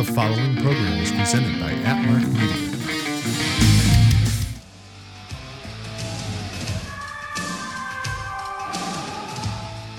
[0.00, 2.70] The following program is presented by Atmark Media.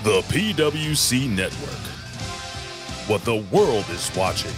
[0.02, 1.86] The PWC Network.
[3.06, 4.50] What the world is watching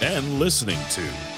[0.00, 1.29] and listening to.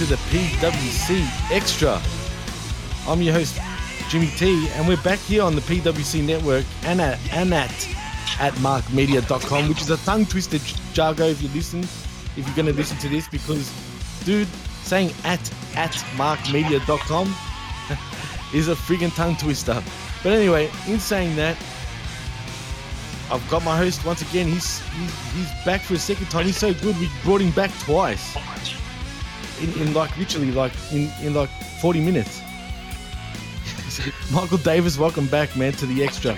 [0.00, 2.00] To the PWC Extra.
[3.06, 3.60] I'm your host,
[4.08, 7.70] Jimmy T, and we're back here on the PWC network and at, and at,
[8.40, 12.64] at markmedia.com, which is a tongue twister j- jargon if you listen, if you're going
[12.64, 13.70] to listen to this, because,
[14.24, 14.48] dude,
[14.84, 15.40] saying at,
[15.76, 17.26] at markmedia.com
[18.54, 19.82] is a friggin' tongue twister.
[20.22, 21.58] But anyway, in saying that,
[23.30, 24.48] I've got my host once again.
[24.48, 26.46] He's, he's he's back for a second time.
[26.46, 26.98] He's so good.
[26.98, 28.34] We brought him back twice
[29.60, 31.50] in, in like literally like in, in like
[31.80, 32.40] 40 minutes.
[34.32, 36.34] Michael Davis, welcome back, man, to the extra.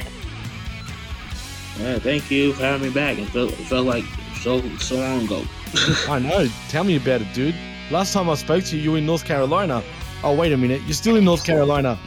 [1.78, 3.19] Yeah, thank you for having me back.
[3.19, 4.05] It felt, it felt like
[4.43, 5.43] so so long ago.
[6.09, 6.49] I know.
[6.69, 7.55] Tell me about it, dude.
[7.91, 9.82] Last time I spoke to you, you were in North Carolina.
[10.25, 10.82] Oh, wait a minute.
[10.82, 11.99] You're still in North Carolina.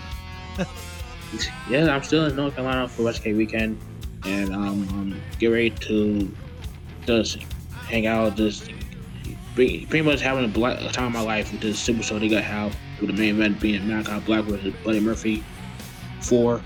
[1.69, 3.79] yeah, I'm still in North Carolina for Wrestlecade weekend,
[4.25, 6.31] and um, um get ready to
[7.05, 7.37] just
[7.87, 8.69] hang out, just
[9.55, 12.27] pretty much having a, black, a time of my life with this super show they
[12.27, 15.43] got have with the main event being Malachi Black versus Buddy Murphy
[16.21, 16.61] four.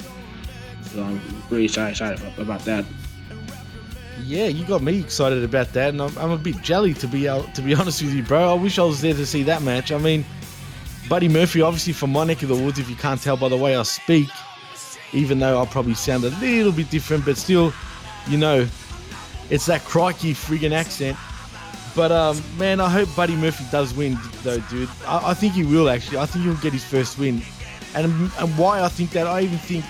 [0.83, 2.83] So I'm pretty excited, excited about that.
[4.25, 7.27] Yeah, you got me excited about that, and I'm, I'm a bit jelly to be
[7.27, 8.50] able, to be honest with you, bro.
[8.50, 9.91] I wish I was there to see that match.
[9.91, 10.25] I mean,
[11.07, 13.57] Buddy Murphy, obviously from my neck of the woods, if you can't tell by the
[13.57, 14.29] way I speak,
[15.13, 17.73] even though I'll probably sound a little bit different, but still,
[18.27, 18.67] you know,
[19.50, 21.17] it's that crikey friggin' accent.
[21.95, 24.89] But um, man, I hope Buddy Murphy does win, though, dude.
[25.05, 26.17] I, I think he will actually.
[26.19, 27.41] I think he'll get his first win,
[27.95, 28.05] and
[28.39, 29.83] and why I think that I even think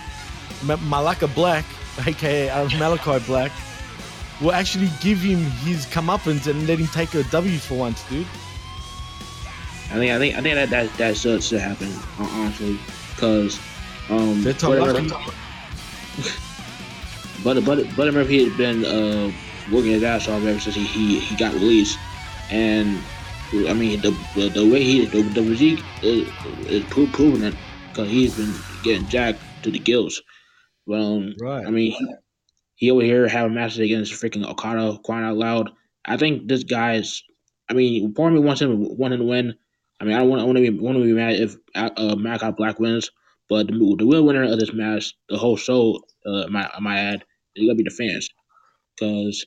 [0.64, 1.66] Ma- Malaka Black,
[2.08, 3.52] aka uh, Malachi Black,
[4.42, 8.26] will actually give him his comeuppance and let him take a W for once, dude.
[9.92, 12.80] I think I think I think that that, that should should happen hon- honestly,
[13.16, 13.60] because
[14.10, 15.32] um, They're top whatever- lucky.
[17.44, 19.32] But but Buddy Murphy had been uh,
[19.70, 22.00] working his ass off ever since he, he, he got released,
[22.50, 23.10] and
[23.68, 27.60] I mean the the, way he the, the physique is, is pro- proving it
[27.94, 30.22] because he's been getting jacked to the gills.
[30.88, 31.68] But um, Right.
[31.68, 32.16] I mean he,
[32.76, 35.72] he over here having matches against freaking Okada, crying out loud.
[36.06, 37.24] I think this guy's.
[37.70, 39.56] I mean, part of me wants him want him to win.
[40.00, 41.90] I mean, I don't want, I want to be want to be mad if uh,
[41.98, 43.12] uh, Malachi Black wins,
[43.50, 47.26] but the, the real winner of this match, the whole show, uh, my my ad,
[47.56, 48.30] is gonna be the fans,
[48.96, 49.46] because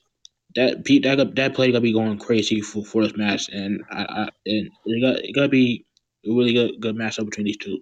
[0.55, 4.03] that Pete that that play gonna be going crazy for, for this match, and I,
[4.03, 5.85] I and it got it gotta be
[6.25, 7.79] a really good good matchup between these two.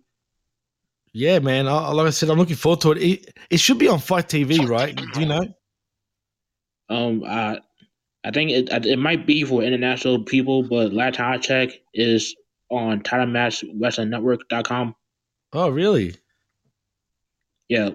[1.13, 1.68] Yeah, man.
[1.68, 2.97] I, like I said, I'm looking forward to it.
[3.00, 3.38] it.
[3.50, 4.95] It should be on FITE TV, right?
[4.95, 5.44] Do you know?
[6.89, 7.59] Um, I
[8.23, 12.35] I think it it might be for international people, but last time I checked is
[12.69, 14.95] on Title Match Wrestling Network.com.
[15.53, 16.15] Oh, really?
[17.68, 17.91] Yeah.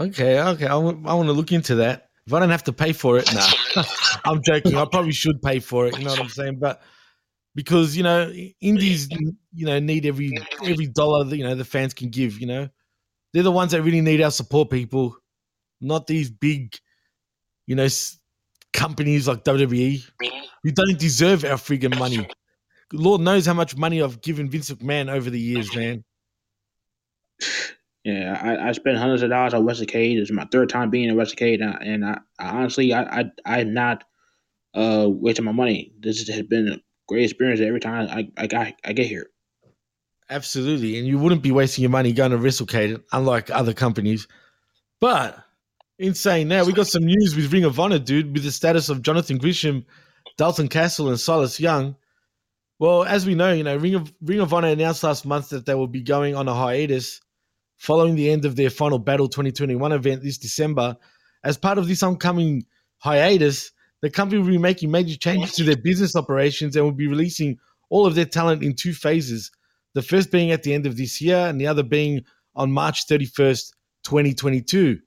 [0.00, 0.66] Okay, okay.
[0.66, 2.10] I want to look into that.
[2.26, 3.46] If I don't have to pay for it, nah.
[4.24, 4.76] I'm joking.
[4.76, 5.98] I probably should pay for it.
[5.98, 6.58] You know what I'm saying?
[6.58, 6.82] But
[7.54, 8.30] because you know,
[8.60, 10.32] indies, you know, need every
[10.64, 12.40] every dollar that you know the fans can give.
[12.40, 12.68] You know,
[13.32, 14.70] they're the ones that really need our support.
[14.70, 15.16] People,
[15.80, 16.76] not these big,
[17.66, 17.88] you know,
[18.72, 20.04] companies like WWE
[20.62, 22.28] who don't deserve our friggin' money.
[22.92, 26.04] Lord knows how much money I've given Vince McMahon over the years, man.
[28.04, 30.18] Yeah, I, I spent hundreds of dollars on Wrestlecade.
[30.18, 33.24] It's my third time being in Wrestlecade, and, I, and I, I honestly, I, I,
[33.44, 34.04] I'm not
[34.74, 35.92] uh, wasting my money.
[36.00, 36.76] This has been a
[37.08, 39.30] great experience every time I, I, got, I get here.
[40.30, 44.28] Absolutely, and you wouldn't be wasting your money going to Wrestlecade, unlike other companies.
[45.00, 45.38] But
[45.98, 48.88] in saying that, we got some news with Ring of Honor, dude, with the status
[48.88, 49.84] of Jonathan Gresham,
[50.36, 51.96] Dalton Castle, and Silas Young.
[52.78, 55.66] Well, as we know, you know, Ring of Ring of Honor announced last month that
[55.66, 57.20] they will be going on a hiatus
[57.78, 60.96] following the end of their final Battle 2021 event this December.
[61.44, 62.66] As part of this oncoming
[62.98, 63.72] hiatus,
[64.02, 67.58] the company will be making major changes to their business operations and will be releasing
[67.90, 69.50] all of their talent in two phases.
[69.94, 73.06] The first being at the end of this year, and the other being on March
[73.06, 73.72] 31st,
[74.04, 74.98] 2022.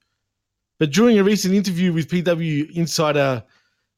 [0.78, 3.44] But during a recent interview with PW Insider,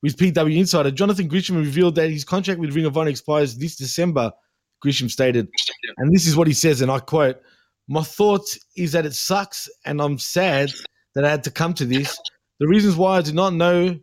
[0.03, 3.77] with PW Insider, Jonathan Gresham revealed that his contract with Ring of Honor expires this
[3.77, 4.33] December.
[4.81, 5.49] Gresham stated,
[5.97, 7.41] and this is what he says, and I quote:
[7.89, 10.71] my thoughts is that it sucks and I'm sad
[11.15, 12.19] that I had to come to this.
[12.61, 13.99] The reasons why I did not know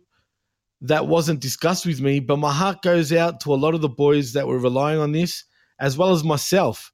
[0.82, 3.88] that wasn't discussed with me, but my heart goes out to a lot of the
[3.88, 5.44] boys that were relying on this,
[5.78, 6.92] as well as myself.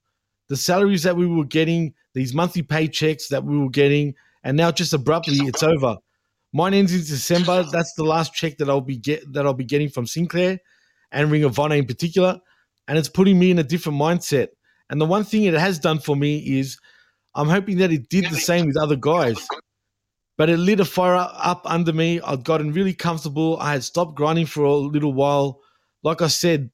[0.48, 4.14] The salaries that we were getting, these monthly paychecks that we were getting,
[4.44, 5.96] and now just abruptly it's over.
[6.52, 7.64] Mine ends in December.
[7.70, 10.58] That's the last check that I'll be get that I'll be getting from Sinclair
[11.12, 12.40] and Ring of Honor in particular,
[12.86, 14.48] and it's putting me in a different mindset.
[14.90, 16.78] And the one thing it has done for me is
[17.34, 19.46] I'm hoping that it did the same with other guys.
[20.36, 22.20] But it lit a fire up under me.
[22.20, 23.58] I'd gotten really comfortable.
[23.60, 25.60] I had stopped grinding for a little while.
[26.02, 26.70] Like I said,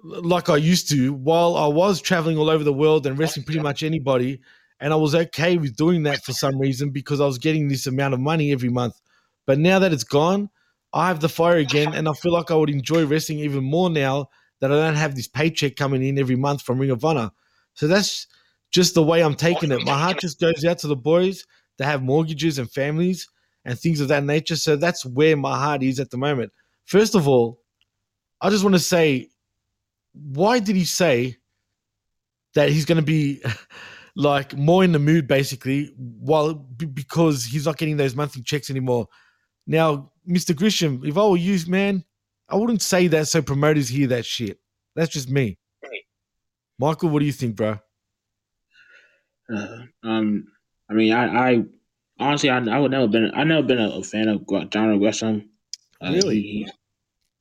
[0.00, 3.60] like I used to, while I was traveling all over the world and wrestling pretty
[3.60, 4.40] much anybody.
[4.80, 7.86] And I was okay with doing that for some reason because I was getting this
[7.86, 8.94] amount of money every month.
[9.46, 10.48] But now that it's gone,
[10.92, 11.94] I have the fire again.
[11.94, 14.28] And I feel like I would enjoy wrestling even more now
[14.62, 17.32] that I don't have this paycheck coming in every month from Ring of Honor.
[17.74, 18.28] So that's
[18.70, 19.84] just the way I'm taking it.
[19.84, 21.44] My heart just goes out to the boys
[21.78, 23.28] that have mortgages and families
[23.64, 24.54] and things of that nature.
[24.54, 26.52] So that's where my heart is at the moment.
[26.84, 27.58] First of all,
[28.40, 29.30] I just want to say,
[30.12, 31.38] why did he say
[32.54, 33.42] that he's going to be
[34.14, 39.08] like more in the mood basically while because he's not getting those monthly checks anymore?
[39.66, 40.54] Now, Mr.
[40.54, 42.04] Gresham, if I were you, man,
[42.48, 44.58] I wouldn't say that so promoters hear that shit.
[44.94, 45.58] That's just me.
[46.78, 47.78] Michael, what do you think, bro?
[49.54, 50.46] Uh, um,
[50.90, 51.64] I mean, I, I
[52.18, 55.48] honestly, I, I would never been, I never been a, a fan of John Gresham.
[56.02, 56.40] Uh, really?
[56.40, 56.68] He,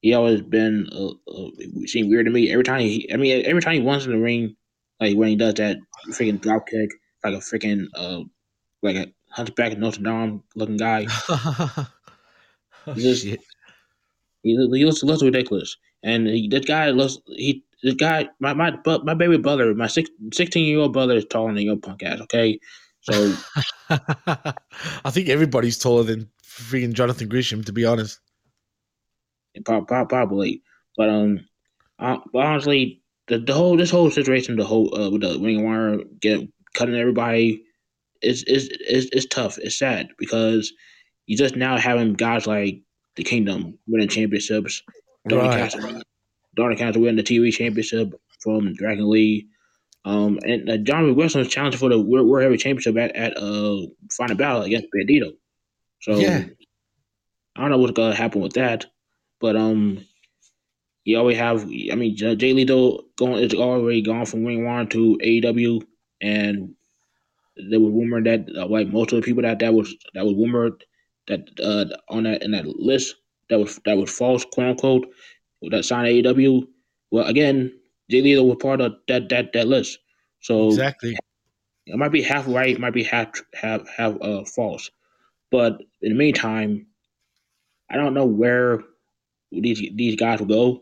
[0.01, 1.49] he always been uh, uh,
[1.85, 2.51] seemed weird to me.
[2.51, 4.55] Every time he, I mean, every time he wants in the ring,
[4.99, 5.77] like when he does that
[6.09, 6.89] freaking drop kick,
[7.23, 8.21] like a freaking uh,
[8.81, 11.05] like a hunchback Notre Dame looking guy.
[12.95, 13.39] just, shit.
[14.43, 18.77] He, he looks, looks ridiculous, and he, that guy looks he the guy my my
[19.03, 22.21] my baby brother my six, 16 year old brother is taller than your punk ass.
[22.21, 22.59] Okay,
[23.01, 23.35] so
[23.89, 28.19] I think everybody's taller than freaking Jonathan Gresham to be honest.
[29.65, 30.61] Probably,
[30.95, 31.45] but um,
[31.99, 35.59] uh, but honestly, the, the whole this whole situation, the whole uh, with the Ring
[35.59, 36.41] of Honor get
[36.73, 37.63] cutting everybody,
[38.21, 39.57] is is is is tough.
[39.57, 40.71] It's sad because
[41.25, 42.81] you just now having guys like
[43.15, 44.81] the Kingdom winning championships.
[45.27, 45.71] Donny Right.
[45.71, 46.01] Castle,
[46.55, 49.47] Donny Castle winning the TV championship from Dragon Lee.
[50.03, 53.37] Um, and uh, John Wrestling was challenging for the World, World Heavyweight Championship at, at
[53.37, 53.85] uh
[54.17, 55.33] Final Battle against Bandito.
[56.01, 56.45] So Yeah.
[57.55, 58.85] I don't know what's gonna happen with that,
[59.39, 60.05] but um,
[61.03, 61.63] you always have.
[61.65, 65.85] I mean, Jay Lethal going is already gone from Ring One to AEW,
[66.21, 66.75] and
[67.57, 70.35] there was rumor that uh, like most of the people that that was that was
[70.35, 70.83] rumored
[71.31, 73.15] that uh on that in that list
[73.51, 75.07] that was that was false, quote unquote,
[75.69, 76.67] that signed AEW.
[77.11, 77.77] Well, again,
[78.09, 79.99] Jay Lethal was part of that that that list,
[80.39, 81.15] so Exactly.
[81.85, 84.89] it might be half right, it might be half half half uh, false.
[85.51, 86.87] But in the meantime,
[87.89, 88.83] I don't know where
[89.51, 90.81] these these guys will go,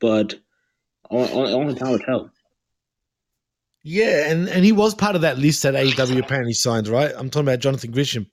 [0.00, 0.34] but
[1.10, 2.30] only, only, time will tell.
[3.82, 7.12] Yeah, and, and he was part of that list that AEW apparently signed, right?
[7.16, 8.26] I'm talking about Jonathan Gresham.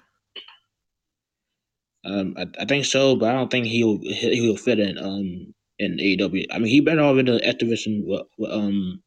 [2.06, 5.54] Um, I, I think so, but I don't think he'll he- he'll fit in um
[5.80, 6.46] in AEW.
[6.52, 9.02] I mean, he better off in the with, um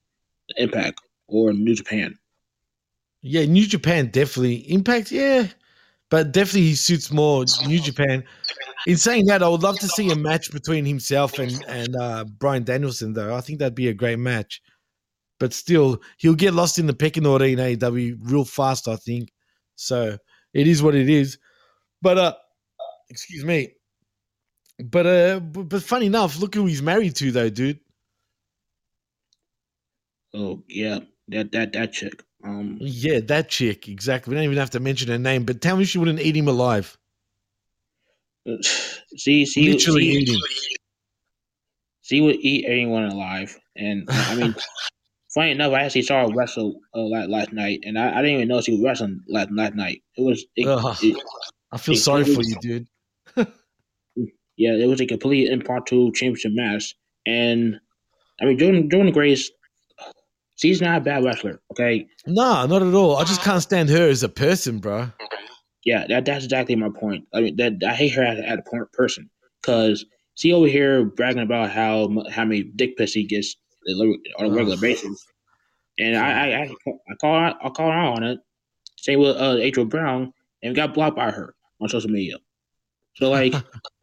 [0.57, 2.19] Impact or New Japan.
[3.23, 4.57] Yeah, New Japan definitely.
[4.71, 5.49] Impact, yeah.
[6.11, 8.25] But definitely he suits more New Japan.
[8.87, 12.25] In saying that, I would love to see a match between himself and, and uh,
[12.25, 13.35] Bryan Danielson, though.
[13.35, 14.63] I think that'd be a great match.
[15.39, 19.31] But still, he'll get lost in the pecking order in AEW real fast, I think.
[19.77, 20.17] So
[20.55, 21.39] it is what it is.
[22.01, 22.35] But uh
[23.11, 23.75] excuse me.
[24.79, 27.81] But uh but, but funny enough, look who he's married to though, dude.
[30.35, 32.23] Oh yeah, that that that chick.
[32.45, 34.31] Um, Yeah, that chick, exactly.
[34.31, 36.47] We don't even have to mention her name, but tell me she wouldn't eat him
[36.47, 36.97] alive.
[39.17, 40.41] see, see, Literally see, eat him.
[42.03, 43.59] she would eat anyone alive.
[43.75, 44.55] And I mean,
[45.35, 48.37] funny enough, I actually saw her wrestle uh, last, last night, and I, I didn't
[48.37, 50.03] even know she was wrestling last last night.
[50.17, 50.67] It was, it,
[51.03, 51.23] it-
[51.73, 52.87] I feel It- sorry for you, dude.
[54.59, 56.95] Yeah, it was a complete impromptu championship match.
[57.25, 57.81] And
[58.41, 59.51] I mean, Jordynne Jordynne Grace,
[60.57, 61.61] she's not a bad wrestler.
[61.73, 63.17] Okay, Nah, not at all.
[63.17, 65.11] I just can't stand her as a person, bro.
[65.85, 67.25] yeah, that that's exactly my point.
[67.33, 69.31] I mean, that I hate her as, as a person
[69.63, 73.55] because she over here bragging about how how many dick pics he gets
[73.89, 74.81] on a regular Ugh.
[74.81, 75.25] basis,
[75.99, 76.63] and I I I,
[77.11, 78.39] I call her, I call her out on it.
[78.97, 80.33] Same with uh, April Brown,
[80.65, 82.37] and got blocked by her on social media.
[83.15, 83.55] So like,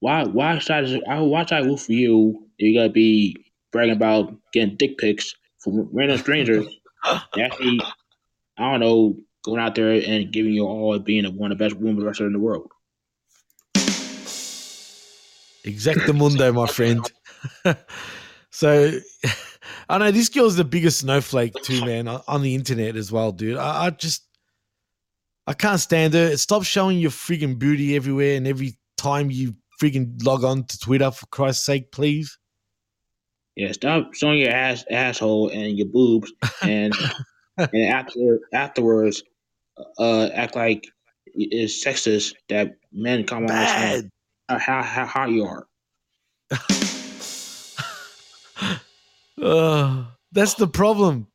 [0.00, 2.46] why why should I I why should I root for you?
[2.58, 3.36] if You gotta be
[3.70, 6.66] bragging about getting dick pics from random strangers.
[7.04, 7.80] Actually,
[8.58, 11.64] I don't know, going out there and giving you all as being one of the
[11.64, 12.70] best women wrestlers in the world.
[15.64, 17.10] Exactamundo, my friend.
[18.50, 18.92] so
[19.88, 23.32] I know this girl's the biggest snowflake too, man, on on the internet as well,
[23.32, 23.58] dude.
[23.58, 24.24] I, I just
[25.46, 26.34] I can't stand her.
[26.38, 31.10] Stop showing your friggin' booty everywhere and every time you friggin' log on to Twitter,
[31.10, 32.38] for Christ's sake, please.
[33.56, 36.32] Yeah, stop showing your ass asshole and your boobs,
[36.62, 36.94] and
[37.56, 39.22] and after afterwards,
[39.98, 40.86] uh, act like
[41.26, 44.10] it's sexist that men come on and
[44.48, 45.66] how how hot you are.
[49.42, 51.26] Ugh, that's the problem.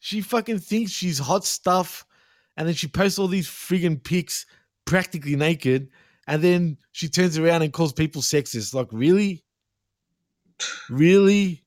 [0.00, 2.04] She fucking thinks she's hot stuff,
[2.56, 4.46] and then she posts all these friggin' pics
[4.84, 5.90] practically naked,
[6.26, 8.74] and then she turns around and calls people sexist.
[8.74, 9.44] Like, really?
[10.88, 11.64] Really?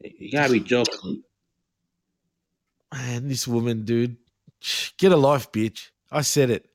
[0.00, 1.22] You gotta be joking.
[2.92, 4.16] Man, this woman, dude.
[4.98, 5.90] Get a life, bitch.
[6.10, 6.68] I said it.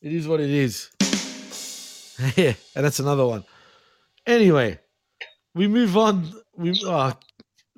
[0.00, 0.90] It is what it is.
[2.36, 3.44] yeah, and that's another one.
[4.26, 4.78] Anyway,
[5.54, 6.30] we move on.
[6.56, 7.12] We uh,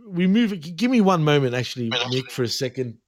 [0.07, 0.61] we move.
[0.76, 2.99] Give me one moment, actually, Nick, for a second.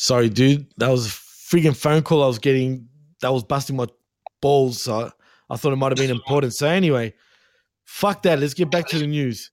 [0.00, 0.66] Sorry, dude.
[0.78, 2.88] That was a freaking phone call I was getting.
[3.20, 3.84] That was busting my
[4.40, 4.80] balls.
[4.80, 5.12] So
[5.50, 6.54] I thought it might have been important.
[6.54, 7.12] So anyway,
[7.84, 8.38] fuck that.
[8.38, 9.50] Let's get back to the news.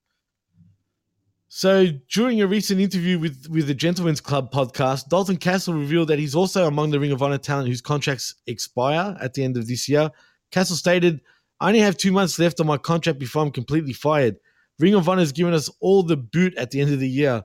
[1.50, 6.18] So during a recent interview with with the Gentlemen's Club podcast, Dalton Castle revealed that
[6.18, 9.68] he's also among the Ring of Honor talent whose contracts expire at the end of
[9.68, 10.10] this year.
[10.52, 11.20] Castle stated,
[11.60, 14.38] "I only have two months left on my contract before I'm completely fired.
[14.80, 17.44] Ring of Honor has given us all the boot at the end of the year."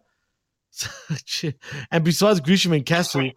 [1.90, 3.30] And besides Gresham and Castle,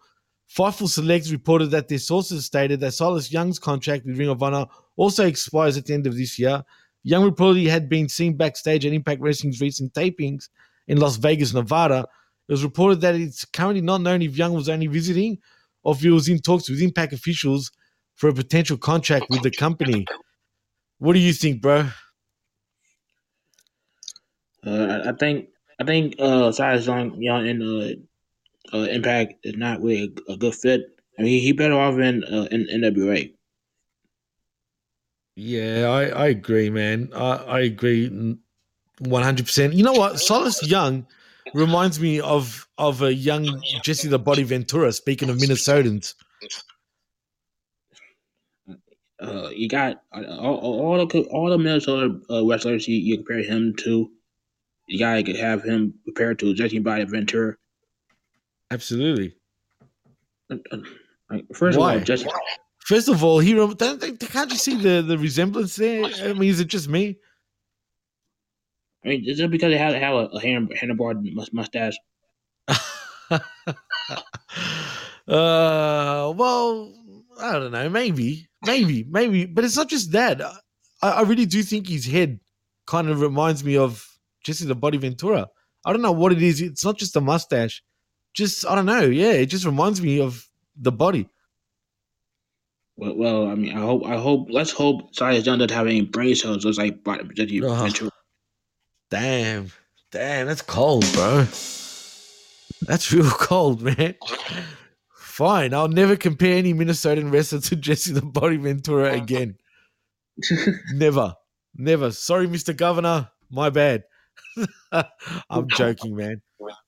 [0.55, 4.67] Fightful Select reported that their sources stated that Silas Young's contract with Ring of Honor
[4.95, 6.63] also expires at the end of this year.
[7.03, 10.49] Young reportedly had been seen backstage at Impact Wrestling's recent tapings
[10.87, 12.05] in Las Vegas, Nevada.
[12.47, 15.39] It was reported that it's currently not known if Young was only visiting
[15.83, 17.71] or if he was in talks with Impact officials
[18.15, 20.05] for a potential contract with the company.
[20.99, 21.89] What do you think, bro?
[24.65, 24.69] Uh,
[25.05, 25.49] I- I think
[25.79, 30.38] I think uh, Silas Young, Young in uh, uh, Impact is not really a, a
[30.38, 31.00] good fit.
[31.20, 33.34] I mean, he better off in uh, in NWA.
[35.36, 37.10] Yeah, I, I agree, man.
[37.13, 38.10] I, I agree
[39.00, 39.74] one hundred percent.
[39.74, 40.20] You know what?
[40.20, 41.05] Silas Young
[41.53, 44.91] reminds me of of a young Jesse the Body Ventura.
[44.91, 46.15] Speaking of Minnesotans,
[49.17, 53.41] Uh, you got uh, all, all the all the Minnesota uh, wrestlers you, you compare
[53.41, 54.12] him to.
[54.87, 57.55] You gotta have him compared to Jesse by Ventura.
[58.71, 59.35] absolutely.
[60.49, 61.95] Like, first Why?
[61.95, 62.27] of all, Jesse,
[62.85, 66.05] First of all, he rem- don't, can't you see the, the resemblance there?
[66.05, 67.17] I mean, is it just me?
[69.03, 71.15] I mean, just because they have, have a, a handlebar
[71.51, 71.95] mustache.
[72.67, 73.39] uh,
[75.27, 76.93] well,
[77.39, 77.89] I don't know.
[77.89, 80.39] Maybe, maybe, maybe, but it's not just that.
[81.01, 82.39] I, I really do think his head
[82.85, 84.07] kind of reminds me of
[84.45, 85.49] Jesse the Body Ventura.
[85.85, 86.61] I don't know what it is.
[86.61, 87.83] It's not just a mustache.
[88.33, 89.01] Just I don't know.
[89.01, 90.47] Yeah, it just reminds me of
[90.77, 91.27] the body.
[92.97, 96.01] Well, well, I mean, I hope, I hope, let's hope Silas Young doesn't have any
[96.01, 96.63] brain cells.
[96.63, 97.77] Looks like Body- Jesse Ugh.
[97.77, 98.07] Ventura.
[98.07, 98.21] Uh-huh.
[99.09, 99.71] Damn,
[100.11, 101.45] damn, that's cold, bro.
[102.87, 104.15] That's real cold, man.
[105.13, 109.23] Fine, I'll never compare any Minnesotan wrestler to Jesse the Body Ventura uh-huh.
[109.23, 109.57] again.
[110.93, 111.35] Never.
[111.75, 112.11] Never.
[112.11, 112.75] Sorry, Mr.
[112.75, 113.29] Governor.
[113.49, 114.03] My bad.
[115.49, 116.41] I'm joking, man.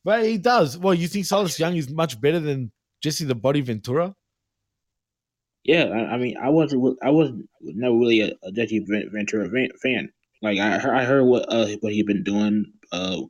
[0.04, 0.78] But he does.
[0.78, 4.16] Well, you think Silas Young is much better than Jesse the Body Ventura?
[5.64, 9.50] Yeah, I, I mean, I wasn't, I was never really a, a Jesse Ventura
[9.82, 10.10] fan-.
[10.42, 13.22] Like I heard, I heard what uh, what he'd been doing uh,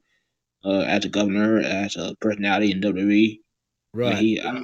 [0.63, 3.39] uh, as a governor, as a personality in WWE.
[3.93, 4.17] Right.
[4.17, 4.63] He, I,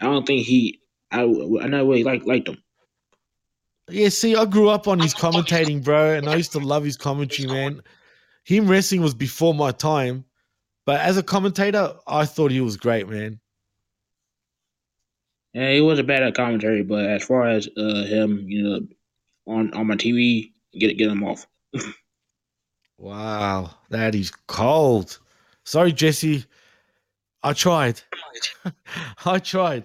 [0.00, 0.80] I don't think he.
[1.10, 2.58] I, I never really like liked him.
[3.88, 6.96] Yeah, see, I grew up on his commentating, bro, and I used to love his
[6.96, 7.82] commentary, man.
[8.46, 10.24] Him wrestling was before my time,
[10.84, 13.40] but as a commentator, I thought he was great, man.
[15.52, 18.86] Yeah, he wasn't bad at commentary, but as far as uh, him, you know,
[19.48, 21.46] on on my TV, get get him off.
[22.98, 25.18] Wow, that is cold.
[25.64, 26.46] Sorry, Jesse.
[27.42, 28.00] I tried.
[29.26, 29.84] I tried.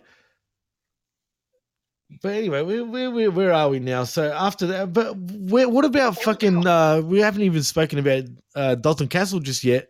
[2.21, 4.03] But anyway, where, where, where, are we now?
[4.03, 6.67] So after that, but where, what about fucking?
[6.67, 8.23] Uh, we haven't even spoken about
[8.55, 9.89] uh, Dalton Castle just yet.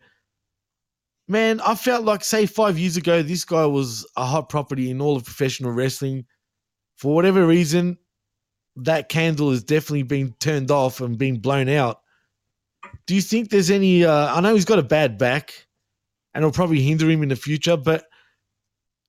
[1.27, 5.01] Man, I felt like, say, five years ago, this guy was a hot property in
[5.01, 6.25] all of professional wrestling.
[6.97, 7.97] For whatever reason,
[8.75, 12.01] that candle has definitely been turned off and being blown out.
[13.07, 14.05] Do you think there's any?
[14.05, 15.67] Uh, I know he's got a bad back,
[16.33, 17.77] and it'll probably hinder him in the future.
[17.77, 18.05] But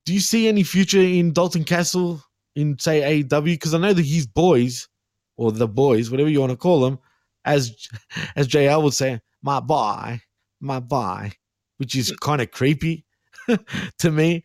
[0.07, 2.23] do you see any future in Dalton Castle
[2.55, 3.45] in say AEW?
[3.45, 4.89] Because I know that his boys,
[5.37, 6.99] or the boys, whatever you want to call them,
[7.45, 7.89] as
[8.37, 10.21] as JL would say, my boy,
[10.61, 11.33] my boy,
[11.79, 13.05] which is kind of creepy
[13.99, 14.45] to me.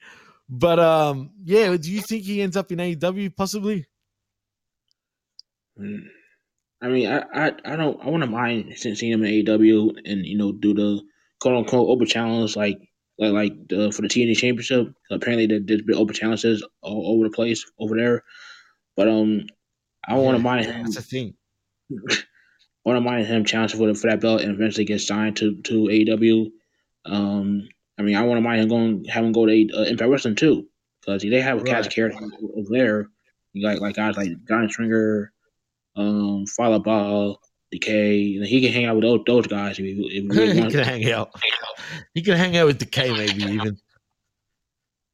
[0.49, 3.85] But um, yeah, do you think he ends up in AEW possibly?
[5.79, 6.07] Mm.
[6.81, 10.25] I mean, I I, I don't I wouldn't mind se- seeing him in AEW and
[10.25, 11.01] you know do the
[11.39, 12.79] quote unquote open challenge like
[13.19, 14.93] like like the, for the TNT Championship.
[15.11, 18.23] Apparently, there, there's been open challenges all over the place over there.
[18.95, 19.47] But um,
[20.07, 20.83] I don't want to mind him.
[20.83, 21.35] That's a thing.
[21.91, 22.15] I
[22.85, 25.55] want to mind him challenging for the, for that belt and eventually get signed to
[25.63, 26.51] to AEW.
[27.05, 27.67] Um,
[27.99, 30.35] I mean, I want to mind him going have him go to uh, Impact Wrestling
[30.35, 30.67] too
[31.01, 31.87] because they have a cast Right.
[31.87, 33.09] of characters over there.
[33.53, 35.31] You got like guys like John Swinger,
[35.95, 37.35] um, Fallah Bahh,
[37.71, 38.35] Decay.
[38.37, 40.59] And he can hang out with those, those guys if he, if he really he
[40.61, 40.75] wants.
[40.75, 41.31] can hang out.
[42.13, 43.77] He can hang out with Decay maybe even.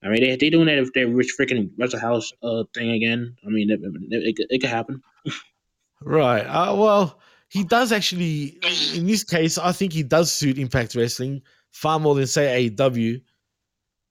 [0.03, 3.35] I mean, they they doing that if they rich freaking Wrestle House uh thing again.
[3.45, 5.01] I mean, it, it, it, could- it could happen.
[6.01, 6.41] Right.
[6.41, 8.57] Uh, well, he does actually.
[8.93, 13.21] In this case, I think he does suit Impact Wrestling far more than say AEW.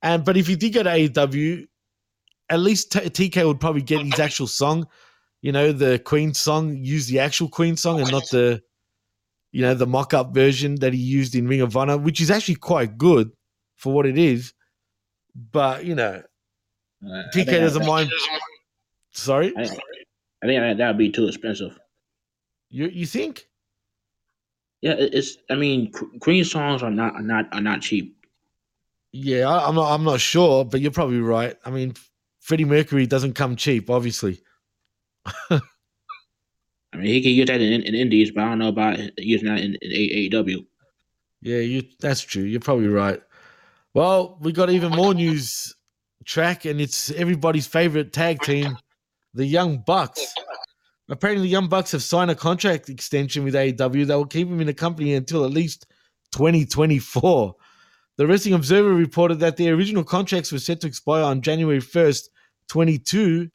[0.03, 1.67] And but if he did go to AEW,
[2.49, 4.87] at least T- TK would probably get his actual song.
[5.43, 6.77] You know, the Queen song.
[6.77, 8.63] Use the actual Queen song and not the,
[9.51, 12.55] you know, the mock-up version that he used in Ring of Honor, which is actually
[12.55, 13.31] quite good
[13.77, 14.55] for what it is.
[15.35, 16.23] But you know,
[17.05, 18.11] Uh, TK doesn't mind.
[19.11, 19.67] Sorry, I, I
[20.47, 21.79] think that that'd be too expensive.
[22.71, 23.47] you you think?
[24.81, 25.39] Yeah, it's.
[25.51, 28.17] I mean, Qu- Queen songs are not are not are not cheap.
[29.13, 29.93] Yeah, I, I'm not.
[29.93, 31.57] I'm not sure, but you're probably right.
[31.65, 31.95] I mean,
[32.41, 34.41] Freddie Mercury doesn't come cheap, obviously.
[35.25, 35.61] I
[36.97, 39.61] mean, he can use that in, in Indies, but I don't know about using that
[39.61, 40.67] in, in AEW.
[41.41, 41.83] Yeah, you.
[42.01, 42.43] That's true.
[42.43, 43.21] You're probably right.
[43.95, 45.75] Well, we got even more news
[46.25, 48.77] track, and it's everybody's favorite tag team,
[49.35, 50.35] the Young Bucks.
[51.09, 54.61] Apparently, the Young Bucks have signed a contract extension with AEW that will keep them
[54.61, 55.87] in the company until at least
[56.33, 57.55] 2024.
[58.17, 62.29] The Wrestling Observer reported that their original contracts were set to expire on January 1st,
[62.69, 63.51] 22.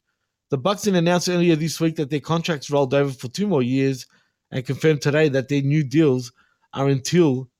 [0.50, 4.06] The Bucks announced earlier this week that their contracts rolled over for two more years
[4.50, 6.32] and confirmed today that their new deals
[6.72, 7.50] are until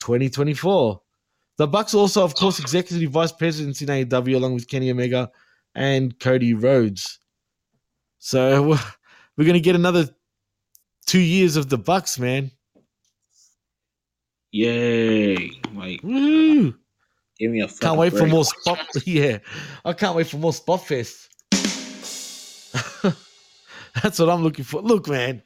[0.00, 1.00] 2024.
[1.58, 5.30] The Bucks also, of course, executive vice presidents in AEW along with Kenny Omega
[5.74, 7.18] and Cody Rhodes.
[8.18, 8.62] So
[9.36, 10.08] we're- going to get another
[11.06, 12.50] two years of the Bucks, man.
[14.52, 15.50] Yay!
[15.74, 16.74] Like, Woo!
[17.38, 18.78] give me a Can't wait for more spot.
[19.06, 19.38] Yeah,
[19.84, 21.28] I can't wait for more spot fest.
[24.02, 24.80] That's what I'm looking for.
[24.80, 25.42] Look, man.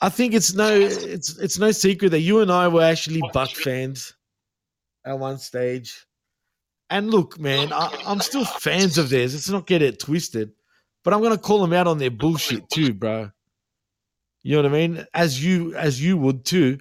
[0.00, 3.50] I think it's no it's it's no secret that you and I were actually Buck
[3.50, 4.14] fans
[5.04, 6.06] at one stage.
[6.90, 9.32] And look, man, I, I'm still fans of theirs.
[9.32, 10.52] Let's not get it twisted.
[11.02, 13.30] But I'm gonna call them out on their bullshit too, bro.
[14.42, 15.06] You know what I mean?
[15.14, 16.78] As you as you would too.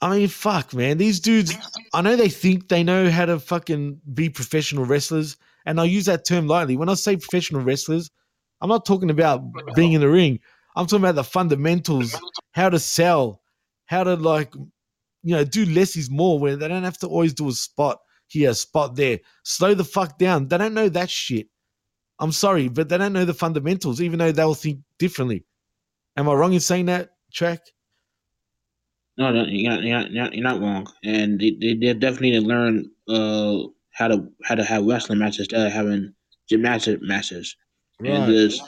[0.00, 0.98] I mean, fuck, man.
[0.98, 1.54] These dudes,
[1.94, 6.06] I know they think they know how to fucking be professional wrestlers, and I use
[6.06, 6.76] that term lightly.
[6.76, 8.10] When I say professional wrestlers,
[8.60, 9.42] I'm not talking about
[9.74, 10.38] being in the ring.
[10.76, 12.14] I'm talking about the fundamentals,
[12.52, 13.42] how to sell,
[13.86, 14.54] how to like,
[15.22, 16.38] you know, do less is more.
[16.38, 17.98] Where they don't have to always do a spot
[18.28, 19.18] here, a spot there.
[19.42, 20.48] Slow the fuck down.
[20.48, 21.48] They don't know that shit.
[22.18, 25.44] I'm sorry, but they don't know the fundamentals, even though they'll think differently.
[26.16, 27.60] Am I wrong in saying that, Track?
[29.18, 30.90] No, you're not, you're not, you're not wrong.
[31.04, 35.66] And they, they, they definitely learn uh, how to how to have wrestling matches instead
[35.66, 36.12] of having
[36.48, 37.56] gymnastic matches.
[38.00, 38.60] And this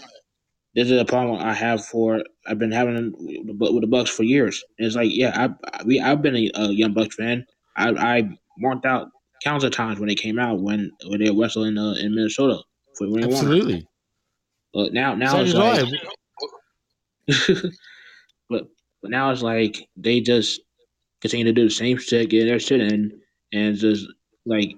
[0.75, 4.65] this is a problem I have for I've been having with the Bucks for years.
[4.79, 7.45] And it's like, yeah, I, I we I've been a, a young Bucks fan.
[7.77, 9.09] I I marked out
[9.45, 12.61] countless of times when they came out when when they were wrestling uh, in Minnesota
[12.97, 13.37] for Ring of Honor.
[13.37, 13.87] Absolutely.
[14.73, 15.87] But now now So it's like,
[18.49, 18.65] but
[19.03, 20.61] but now it's like they just
[21.21, 23.21] continue to do the same shit, get their shit in,
[23.53, 24.07] and just
[24.47, 24.77] like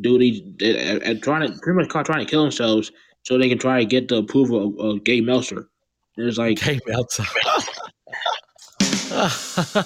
[0.00, 0.40] do these
[1.20, 4.16] trying to pretty much trying to kill themselves so they can try to get the
[4.16, 5.68] approval of, of Gay Meltzer.
[6.16, 7.26] And it's like Gay outside.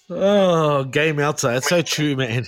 [0.10, 1.54] oh, Gay outside.
[1.54, 2.46] That's so true, man.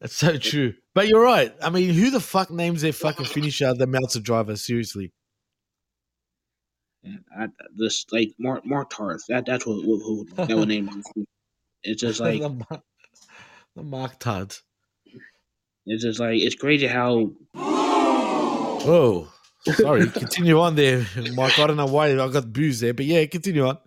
[0.00, 0.74] That's so true.
[0.94, 1.54] But you're right.
[1.62, 4.56] I mean, who the fuck names their fucking finisher the Meltzer driver?
[4.56, 5.12] Seriously.
[7.36, 9.22] I, this like Mark Mark Tarth.
[9.28, 10.90] That that's what who, who that would name.
[11.86, 12.82] It's just like the,
[13.76, 14.62] the Mark Tuds.
[15.86, 17.30] It's just like it's crazy how
[18.84, 19.28] Whoa.
[19.72, 20.06] Sorry.
[20.10, 21.58] continue on there, Mike.
[21.58, 23.78] I don't know why I got booze there, but yeah, continue on.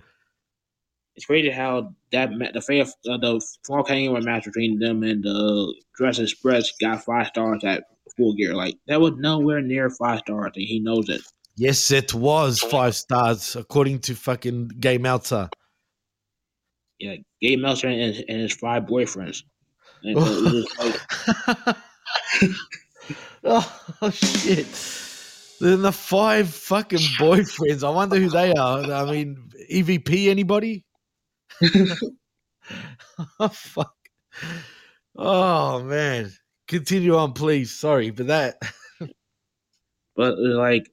[1.16, 5.76] it's crazy how that the fair uh, the fall anywhere match between them and the
[5.96, 7.84] Dress Express got five stars at
[8.16, 8.56] full gear.
[8.56, 11.22] Like that was nowhere near five stars, and he knows it.
[11.58, 15.50] Yes, it was five stars, according to fucking Gay Meltzer.
[17.00, 19.44] Yeah, Gabe Meltzer and, and his five boyfriends.
[22.42, 22.56] And,
[23.12, 24.68] it was like, oh shit!
[25.60, 27.84] Then the five fucking boyfriends.
[27.84, 28.84] I wonder who they are.
[28.92, 30.28] I mean, EVP.
[30.28, 30.84] Anybody?
[33.40, 33.96] oh fuck!
[35.16, 36.32] Oh man,
[36.68, 37.72] continue on, please.
[37.72, 38.62] Sorry, for that.
[40.16, 40.92] but like,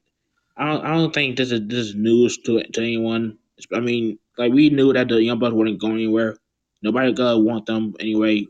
[0.57, 3.37] I don't, I don't think this is this is news to to anyone.
[3.73, 6.37] I mean, like we knew that the Young Bucks wouldn't go anywhere.
[6.81, 8.47] Nobody gonna want them anyway.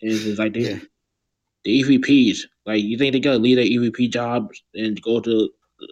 [0.00, 0.78] It's just like they, Yeah.
[1.66, 2.38] The EVPs.
[2.64, 5.50] Like you think they gotta leave their EVP jobs and go to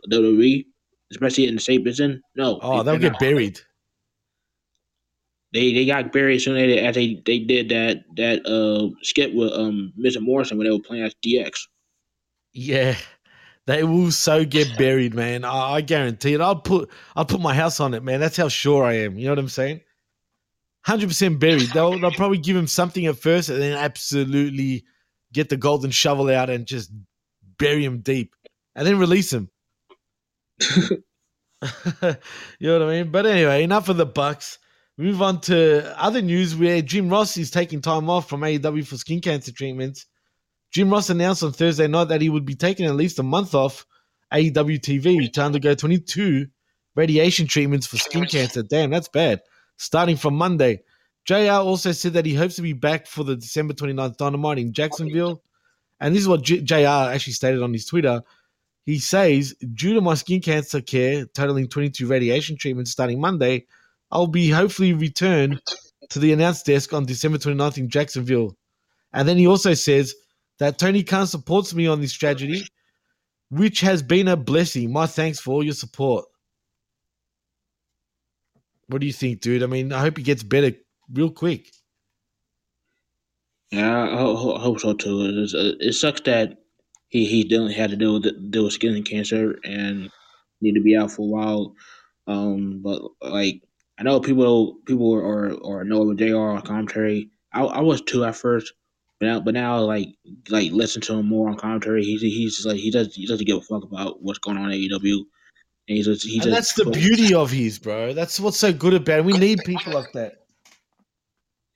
[0.08, 0.64] the WWE,
[1.10, 2.22] especially in the state it's in?
[2.36, 2.58] No.
[2.62, 3.20] Oh, they- they'll get not.
[3.20, 3.60] buried.
[5.52, 8.90] They they got buried as soon as they, as they they did that that uh
[9.02, 10.20] skit with um Mr.
[10.20, 11.52] Morrison when they were playing as DX.
[12.52, 12.96] Yeah,
[13.66, 15.44] they will so get buried, man.
[15.44, 16.40] I, I guarantee it.
[16.40, 18.18] I'll put I'll put my house on it, man.
[18.20, 19.16] That's how sure I am.
[19.16, 19.80] You know what I'm saying?
[20.84, 21.70] Hundred percent buried.
[21.72, 24.84] They'll they'll probably give him something at first, and then absolutely
[25.34, 26.90] get the golden shovel out and just
[27.58, 28.34] bury him deep,
[28.74, 29.50] and then release him.
[30.90, 30.98] you
[32.60, 33.10] know what I mean?
[33.10, 34.58] But anyway, enough of the Bucks.
[34.96, 38.96] Move on to other news where Jim Ross is taking time off from AEW for
[38.96, 40.06] skin cancer treatments.
[40.72, 43.54] Jim Ross announced on Thursday night that he would be taking at least a month
[43.54, 43.86] off
[44.32, 46.46] AEW TV to undergo 22
[46.94, 48.62] radiation treatments for skin cancer.
[48.62, 49.40] Damn, that's bad.
[49.78, 50.80] Starting from Monday.
[51.24, 54.72] JR also said that he hopes to be back for the December 29th Dynamite in
[54.72, 55.42] Jacksonville.
[56.00, 58.22] And this is what JR actually stated on his Twitter.
[58.84, 63.64] He says, due to my skin cancer care, totaling 22 radiation treatments starting Monday,
[64.10, 65.60] I'll be hopefully returned
[66.10, 68.54] to the announce desk on December 29th in Jacksonville.
[69.14, 70.14] And then he also says
[70.58, 72.66] that Tony Khan supports me on this tragedy,
[73.50, 74.92] which has been a blessing.
[74.92, 76.26] My thanks for all your support.
[78.88, 79.62] What do you think, dude?
[79.62, 80.72] I mean, I hope he gets better
[81.12, 81.70] real quick.
[83.70, 85.42] Yeah, I ho- ho- hope so too.
[85.42, 86.58] It's, uh, it sucks that
[87.08, 90.10] he he dealing had to deal with it- deal with skin cancer and
[90.60, 91.74] need to be out for a while.
[92.26, 93.62] Um, but like
[93.98, 96.36] I know people people are or know with Jr.
[96.38, 97.30] on commentary.
[97.52, 98.72] I I was too at first,
[99.18, 100.08] but now but now like
[100.50, 102.04] like listen to him more on commentary.
[102.04, 104.70] He's he's just like he does he doesn't give a fuck about what's going on
[104.70, 105.24] at AEW.
[105.86, 108.14] And he's just, he And just that's the beauty of his, bro.
[108.14, 109.24] That's what's so good about it.
[109.26, 110.43] We need people like that.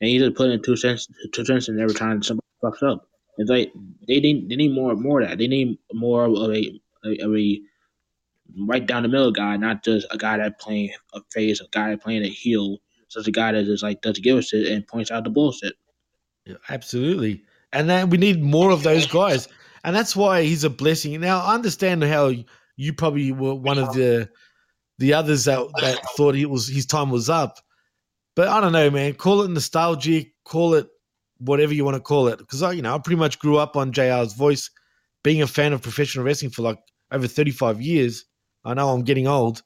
[0.01, 3.09] And he just put in two cents two cents in every time somebody fucks up.
[3.39, 3.73] It's like
[4.07, 5.39] they need they need more more of that.
[5.39, 7.61] They need more of a a, a
[8.57, 11.95] right down the middle guy, not just a guy that playing a face, a guy
[11.97, 15.11] playing a heel, such a guy that just like does give a shit and points
[15.11, 15.75] out the bullshit.
[16.45, 17.45] Yeah, absolutely.
[17.73, 19.49] And then we need more of those guys.
[19.85, 21.21] And that's why he's a blessing.
[21.21, 22.33] Now I understand how
[22.77, 24.29] you probably were one of the
[24.99, 27.59] the others that, that thought he was his time was up.
[28.39, 29.15] But I don't know, man.
[29.15, 30.87] Call it nostalgia, call it
[31.39, 32.39] whatever you want to call it.
[32.39, 34.71] Because I, you know, I pretty much grew up on JR's voice,
[35.25, 36.79] being a fan of professional wrestling for like
[37.11, 38.27] over 35 years.
[38.65, 39.65] I know I'm getting old.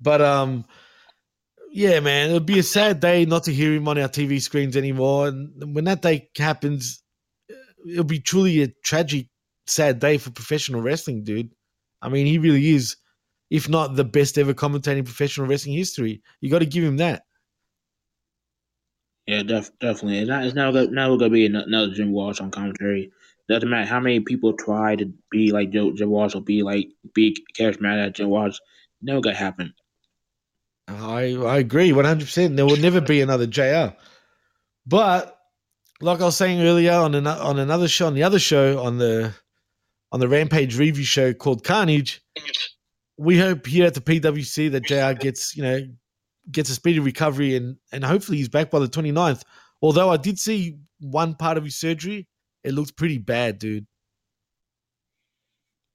[0.00, 0.64] But um
[1.70, 4.74] yeah, man, it'll be a sad day not to hear him on our TV screens
[4.74, 5.28] anymore.
[5.28, 7.02] And when that day happens,
[7.86, 9.26] it'll be truly a tragic,
[9.66, 11.50] sad day for professional wrestling, dude.
[12.00, 12.96] I mean, he really is,
[13.50, 16.22] if not the best ever commentating professional wrestling history.
[16.40, 17.24] You got to give him that.
[19.26, 20.18] Yeah, def- definitely.
[20.18, 20.44] It's not.
[20.44, 20.88] It's never.
[20.88, 23.12] Never gonna be another Jim Walsh on commentary.
[23.48, 26.88] Doesn't matter how many people try to be like Joe, Jim Walsh or be like
[27.14, 28.58] be charismatic at Jim Walsh.
[29.00, 29.74] Never gonna happen.
[30.88, 32.56] I I agree one hundred percent.
[32.56, 33.94] There will never be another Jr.
[34.86, 35.38] But
[36.00, 38.98] like I was saying earlier on an, on another show on the other show on
[38.98, 39.32] the
[40.10, 42.22] on the Rampage review show called Carnage,
[43.16, 45.18] we hope here at the PWC that Jr.
[45.20, 45.80] gets you know
[46.50, 49.42] gets a speedy recovery and and hopefully he's back by the 29th.
[49.80, 52.28] Although I did see one part of his surgery,
[52.64, 53.86] it looks pretty bad, dude.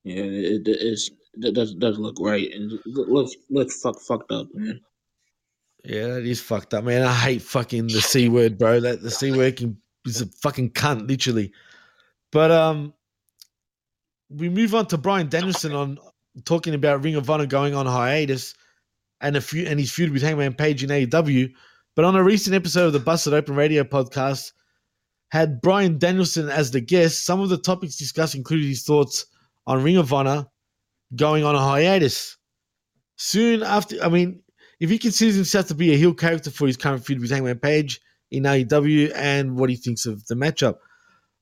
[0.04, 4.82] Yeah, it, it's, it does does look right and looks looks fuck fucked up, man.
[5.84, 7.04] Yeah, that is fucked up, man.
[7.04, 8.80] I hate fucking the c word, bro.
[8.80, 11.52] That the c word can, is a fucking cunt, literally.
[12.32, 12.94] But um,
[14.30, 15.98] we move on to Bryan Danielson on
[16.46, 18.54] talking about Ring of Honor going on hiatus
[19.22, 21.52] and a few and his feud with Hangman Page in AEW.
[21.96, 24.52] But on a recent episode of the Busted Open Radio podcast,
[25.30, 27.26] had Bryan Danielson as the guest.
[27.26, 29.26] Some of the topics discussed included his thoughts
[29.66, 30.46] on Ring of Honor
[31.16, 32.38] going on a hiatus.
[33.16, 34.42] Soon after, I mean,
[34.80, 37.60] if he considers himself to be a heel character for his current feud with Hangman
[37.60, 38.00] Page
[38.32, 40.78] in AEW and what he thinks of the matchup.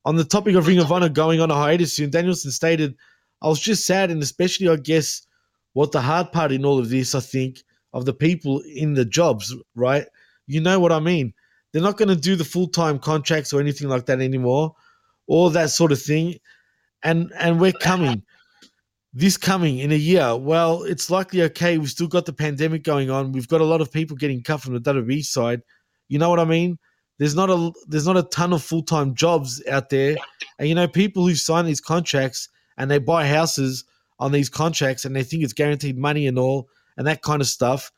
[0.06, 2.96] On the topic of Ring of Honor going on a hiatus soon, Danielson stated,
[3.42, 5.25] I was just sad, and especially, I guess,
[5.76, 7.62] what the hard part in all of this, I think,
[7.94, 10.06] of the people in the jobs, right?
[10.48, 11.34] You know what I mean?
[11.72, 14.74] They're not going to do the full time contracts or anything like that anymore,
[15.28, 16.40] all that sort of thing.
[17.04, 18.24] And and we're coming,
[19.14, 20.38] this coming in a year.
[20.38, 21.78] Well, it's likely okay.
[21.78, 23.34] We've still got the pandemic going on.
[23.34, 25.62] We've got a lot of people getting cut from the WWE side.
[26.08, 26.80] You know what I mean?
[27.18, 30.16] There's not a there's not a ton of full time jobs out there,
[30.58, 33.84] and you know people who sign these contracts and they buy houses
[34.20, 37.48] on these contracts and they think it's guaranteed money and all and that kind of
[37.48, 37.92] stuff.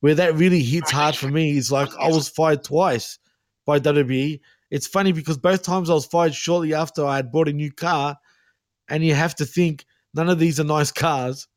[0.00, 3.18] Where that really hits hard for me is like I was fired twice
[3.64, 4.40] by WWE.
[4.70, 7.72] It's funny because both times I was fired shortly after I had bought a new
[7.72, 8.16] car,
[8.88, 11.48] and you have to think none of these are nice cars,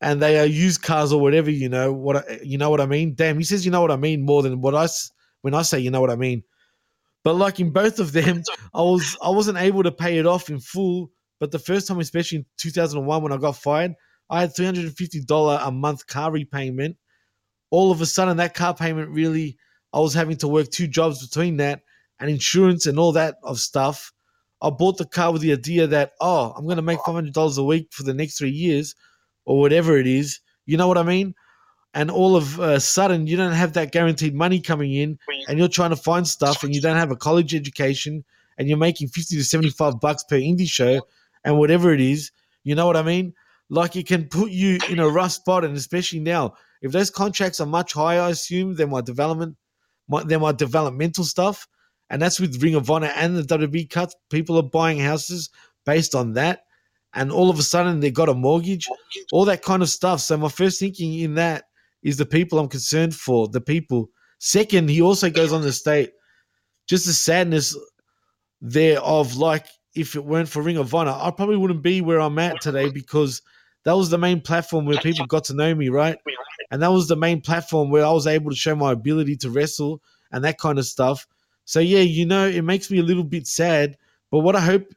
[0.00, 1.50] and they are used cars or whatever.
[1.50, 2.16] You know what?
[2.16, 3.14] I, you know what I mean?
[3.14, 4.88] Damn, he says you know what I mean more than what I
[5.42, 6.44] when I say you know what I mean.
[7.24, 8.42] But like in both of them,
[8.74, 11.10] I was I wasn't able to pay it off in full.
[11.42, 13.96] But the first time, especially in 2001 when I got fired,
[14.30, 16.96] I had $350 a month car repayment.
[17.72, 19.56] All of a sudden, that car payment really
[19.92, 21.80] I was having to work two jobs between that
[22.20, 24.12] and insurance and all that of stuff.
[24.62, 27.64] I bought the car with the idea that, oh, I'm going to make $500 a
[27.64, 28.94] week for the next three years
[29.44, 30.38] or whatever it is.
[30.64, 31.34] You know what I mean?
[31.92, 35.66] And all of a sudden, you don't have that guaranteed money coming in and you're
[35.66, 38.24] trying to find stuff and you don't have a college education
[38.58, 41.00] and you're making 50 to 75 bucks per indie show
[41.44, 42.30] and whatever it is.
[42.64, 43.34] You know what I mean?
[43.70, 45.64] Like it can put you in a rough spot.
[45.64, 49.56] And especially now, if those contracts are much higher, I assume, than my development
[50.08, 51.66] my, they're my developmental stuff,
[52.10, 54.14] and that's with Ring of Honor and the WWE cuts.
[54.30, 55.50] People are buying houses
[55.86, 56.64] based on that,
[57.14, 58.88] and all of a sudden they got a mortgage,
[59.32, 60.20] all that kind of stuff.
[60.20, 61.64] So my first thinking in that
[62.02, 64.10] is the people I'm concerned for, the people.
[64.38, 66.10] Second, he also goes on to state
[66.88, 67.76] just the sadness
[68.60, 72.20] there of like if it weren't for Ring of Honor, I probably wouldn't be where
[72.20, 73.42] I'm at today because
[73.84, 76.16] that was the main platform where people got to know me, right?
[76.70, 79.50] And that was the main platform where I was able to show my ability to
[79.50, 81.26] wrestle and that kind of stuff.
[81.64, 83.96] So yeah, you know, it makes me a little bit sad.
[84.30, 84.94] But what I hope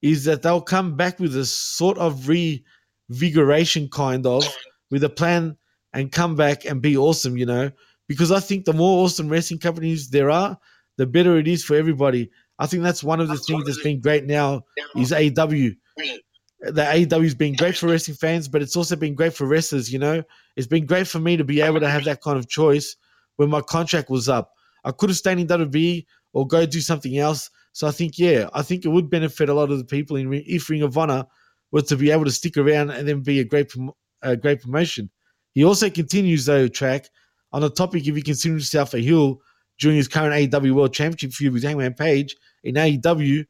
[0.00, 4.46] is that they'll come back with a sort of revigoration, kind of,
[4.90, 5.56] with a plan
[5.92, 7.70] and come back and be awesome, you know.
[8.08, 10.58] Because I think the more awesome wrestling companies there are,
[10.96, 12.30] the better it is for everybody.
[12.60, 14.62] I think that's one of the things that's been great now
[14.96, 15.70] is AW
[16.60, 19.92] the AEW has been great for wrestling fans, but it's also been great for wrestlers.
[19.92, 20.22] You know,
[20.56, 22.96] it's been great for me to be able to have that kind of choice
[23.36, 24.52] when my contract was up.
[24.84, 27.50] I could have stayed in WWE or go do something else.
[27.72, 30.32] So I think, yeah, I think it would benefit a lot of the people in
[30.46, 31.24] if Ring of Honor
[31.72, 33.72] was to be able to stick around and then be a great
[34.22, 35.08] a great promotion.
[35.52, 37.08] He also continues though track
[37.52, 39.40] on the topic if he considers himself a heel
[39.78, 43.46] during his current AEW World Championship feud with Hangman Page in AEW.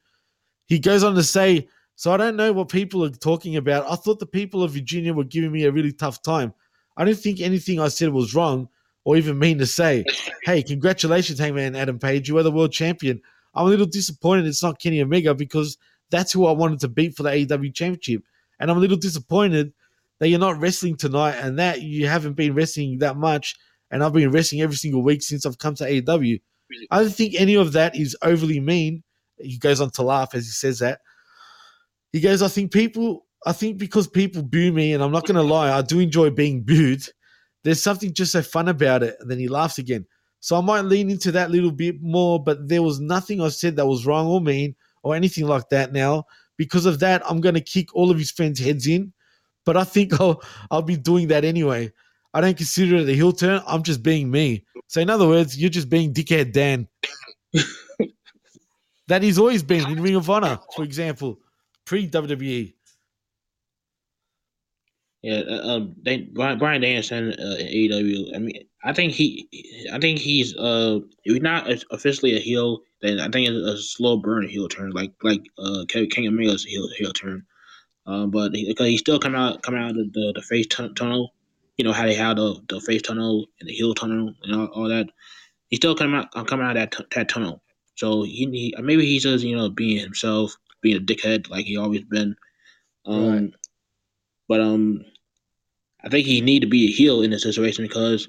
[0.66, 3.90] He goes on to say, "So I don't know what people are talking about.
[3.90, 6.54] I thought the people of Virginia were giving me a really tough time.
[6.96, 8.68] I don't think anything I said was wrong
[9.04, 10.04] or even mean to say.
[10.44, 12.28] Hey, congratulations, Hangman Adam Page.
[12.28, 13.20] You are the world champion.
[13.54, 15.76] I'm a little disappointed it's not Kenny Omega because
[16.10, 18.22] that's who I wanted to beat for the AEW Championship.
[18.58, 19.72] And I'm a little disappointed
[20.18, 23.56] that you're not wrestling tonight and that you haven't been wrestling that much.
[23.90, 26.40] And I've been wrestling every single week since I've come to AEW.
[26.90, 29.02] I don't think any of that is overly mean.
[29.38, 31.00] He goes on to laugh as he says that.
[32.12, 35.36] He goes, I think people, I think because people boo me, and I'm not going
[35.36, 37.02] to lie, I do enjoy being booed.
[37.64, 39.16] There's something just so fun about it.
[39.20, 40.06] And then he laughs again.
[40.40, 43.76] So I might lean into that little bit more, but there was nothing I said
[43.76, 46.24] that was wrong or mean or anything like that now.
[46.56, 49.12] Because of that, I'm going to kick all of his friends' heads in.
[49.64, 51.92] But I think I'll, I'll be doing that anyway.
[52.32, 53.62] I don't consider it a heel turn.
[53.66, 54.64] I'm just being me.
[54.86, 56.88] So, in other words, you're just being dickhead Dan.
[59.08, 61.38] that he's always been in Ring of Honor, for example,
[61.84, 62.74] pre WWE.
[65.22, 68.34] Yeah, uh, um, they, Brian, Bryan Danielson uh, in AEW.
[68.34, 69.48] I mean, I think he,
[69.92, 73.76] I think he's uh, if he's not officially a heel, then I think it's a
[73.76, 77.44] slow burn heel turn, like like uh, King Omega's heel heel turn.
[78.06, 80.94] Um, but he, because he still coming out come out of the the face tun-
[80.94, 81.34] tunnel,
[81.80, 84.66] you know how they have the, the face tunnel and the heel tunnel and all,
[84.66, 85.06] all that.
[85.68, 87.62] He's still coming out coming out of that t- that tunnel.
[87.94, 91.78] So he, he maybe he's just you know being himself, being a dickhead like he
[91.78, 92.36] always been.
[93.06, 93.50] Um, Right.
[94.46, 95.06] but um,
[96.04, 98.28] I think he need to be a heel in this situation because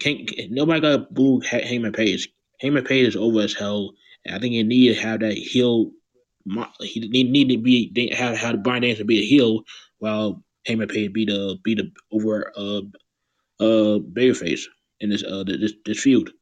[0.00, 2.28] can't nobody got to boo Hangman Page.
[2.60, 3.94] Hangman Page is over as hell,
[4.26, 5.92] and I think he need to have that heel.
[6.80, 9.62] He need, need to be have have Bryan Danielson be a heel
[9.98, 12.82] while Hangman Page be the be the over uh
[13.60, 14.62] uh babyface
[15.00, 16.32] in this uh this this feud.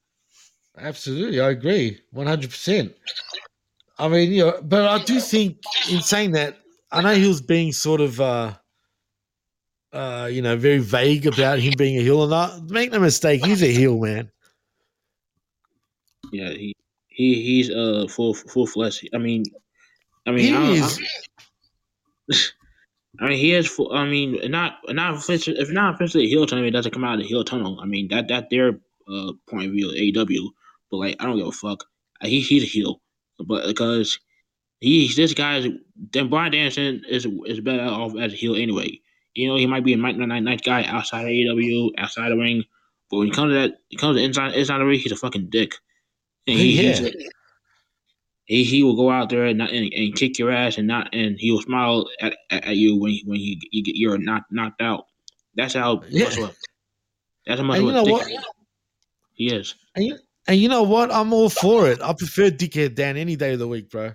[0.78, 2.94] Absolutely, I agree, one hundred percent.
[3.98, 5.58] I mean, you know, but I do think
[5.90, 6.58] in saying that,
[6.90, 8.54] I know he was being sort of, uh,
[9.92, 12.70] uh, you know, very vague about him being a heel or not.
[12.70, 14.30] Make no mistake, he's a heel, man.
[16.32, 16.74] Yeah, he
[17.08, 19.04] he he's uh full full flesh.
[19.12, 19.44] I mean,
[20.26, 21.00] I mean, He I is.
[22.30, 22.36] I
[23.28, 23.66] mean, he is.
[23.68, 27.04] Full, I mean, not not officially, if not officially a heel tunnel, it doesn't come
[27.04, 27.78] out of the heel tunnel.
[27.80, 30.48] I mean, that that their uh, point of view AEW.
[30.90, 31.84] But like, I don't give a fuck.
[32.22, 33.00] Uh, He he's a heel,
[33.38, 34.18] but because
[34.80, 35.66] he's this guy's.
[36.12, 39.00] Then Bryan Danielson is is better off as a heel anyway.
[39.34, 42.36] You know, he might be a nice, nice, nice guy outside of AEW, outside the
[42.36, 42.64] ring,
[43.10, 45.16] but when it comes to that, it comes to inside inside the ring, he's a
[45.16, 45.74] fucking dick.
[46.46, 47.12] And he, he's a-
[48.50, 51.14] he, he will go out there and, not, and and kick your ass and not
[51.14, 54.50] and he will smile at, at, at you when when you, you get you're knocked
[54.50, 55.04] knocked out.
[55.54, 56.24] That's how Yeah.
[56.24, 56.56] much of
[57.46, 58.26] that's how much And you know what?
[59.34, 59.76] he is.
[59.94, 61.12] And you, and you know what?
[61.12, 62.02] I'm all for it.
[62.02, 64.14] I prefer Dickhead Dan any day of the week, bro.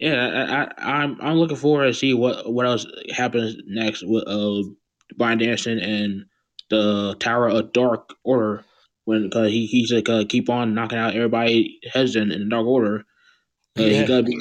[0.00, 2.84] Yeah, I, I, I'm I'm looking forward to see what what else
[3.14, 4.64] happens next with uh
[5.16, 6.24] Bryan Danielson and
[6.68, 8.64] the Tower of Dark Order
[9.04, 12.48] when because he he's like uh, keep on knocking out everybody heads in, in the
[12.48, 13.04] Dark Order.
[13.78, 14.00] Uh, Yeah.
[14.00, 14.40] He gotta be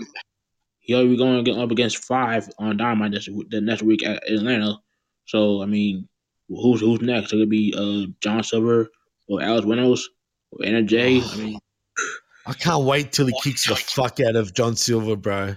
[0.80, 4.78] he gotta be going up against five on Dynamite this the next week at Atlanta.
[5.26, 6.08] So I mean,
[6.50, 7.34] who's who's next?
[7.34, 8.90] It could be uh John Silver
[9.28, 10.10] or Alex Reynolds
[10.52, 11.22] or Anna Jay.
[11.22, 11.60] I mean,
[12.46, 15.56] I can't wait till he kicks the fuck out of John Silver, bro.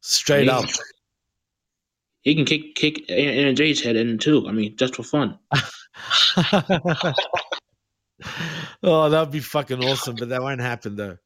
[0.00, 0.64] Straight up.
[2.22, 4.48] he can kick kick Anna Jay's head in too.
[4.48, 5.38] I mean, just for fun.
[8.82, 11.18] oh, that'd be fucking awesome, but that won't happen though.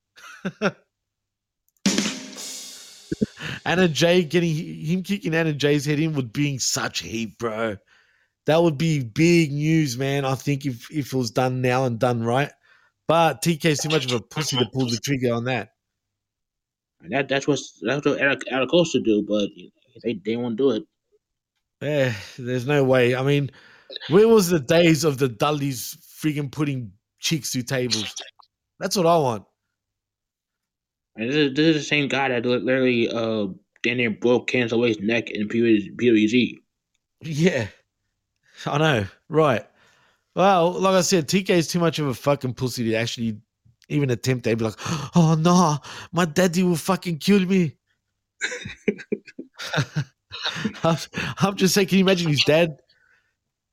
[3.65, 7.77] Anna Jay getting him kicking Anna Jay's head in would be such heat, bro.
[8.47, 10.25] That would be big news, man.
[10.25, 12.53] I think if if it was done now and done right.
[13.09, 15.71] But TK's too much of a pussy to pull the trigger on that.
[17.03, 19.49] And that that's what's that's what Eric Eric to do, but
[20.03, 20.83] they they won't do it.
[21.83, 23.15] Eh, there's no way.
[23.15, 23.51] I mean,
[24.09, 28.15] where was the days of the Dudleys friggin' putting chicks through tables?
[28.79, 29.45] That's what I want.
[31.17, 33.47] This is, this is the same guy that literally uh
[33.83, 36.59] damn near broke Cancer Wade's neck in PWG.
[37.23, 37.69] Yeah,
[38.67, 39.07] I know.
[39.29, 39.67] Right.
[40.35, 43.41] Well, like I said, TK is too much of a fucking pussy to actually
[43.89, 44.75] even attempt to be like,
[45.17, 45.79] oh no,
[46.13, 47.77] my daddy will fucking kill me.
[50.85, 50.97] I'm,
[51.39, 52.77] I'm just saying, can you imagine his dad?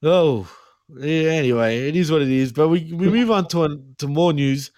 [0.04, 0.50] Oh,
[0.90, 2.52] yeah, anyway, it is what it is.
[2.52, 4.72] But we, we move on to an, to more news.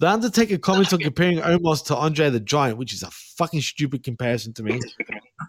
[0.00, 4.02] The Undertaker comments on comparing Omos to Andre the Giant, which is a fucking stupid
[4.02, 4.80] comparison to me.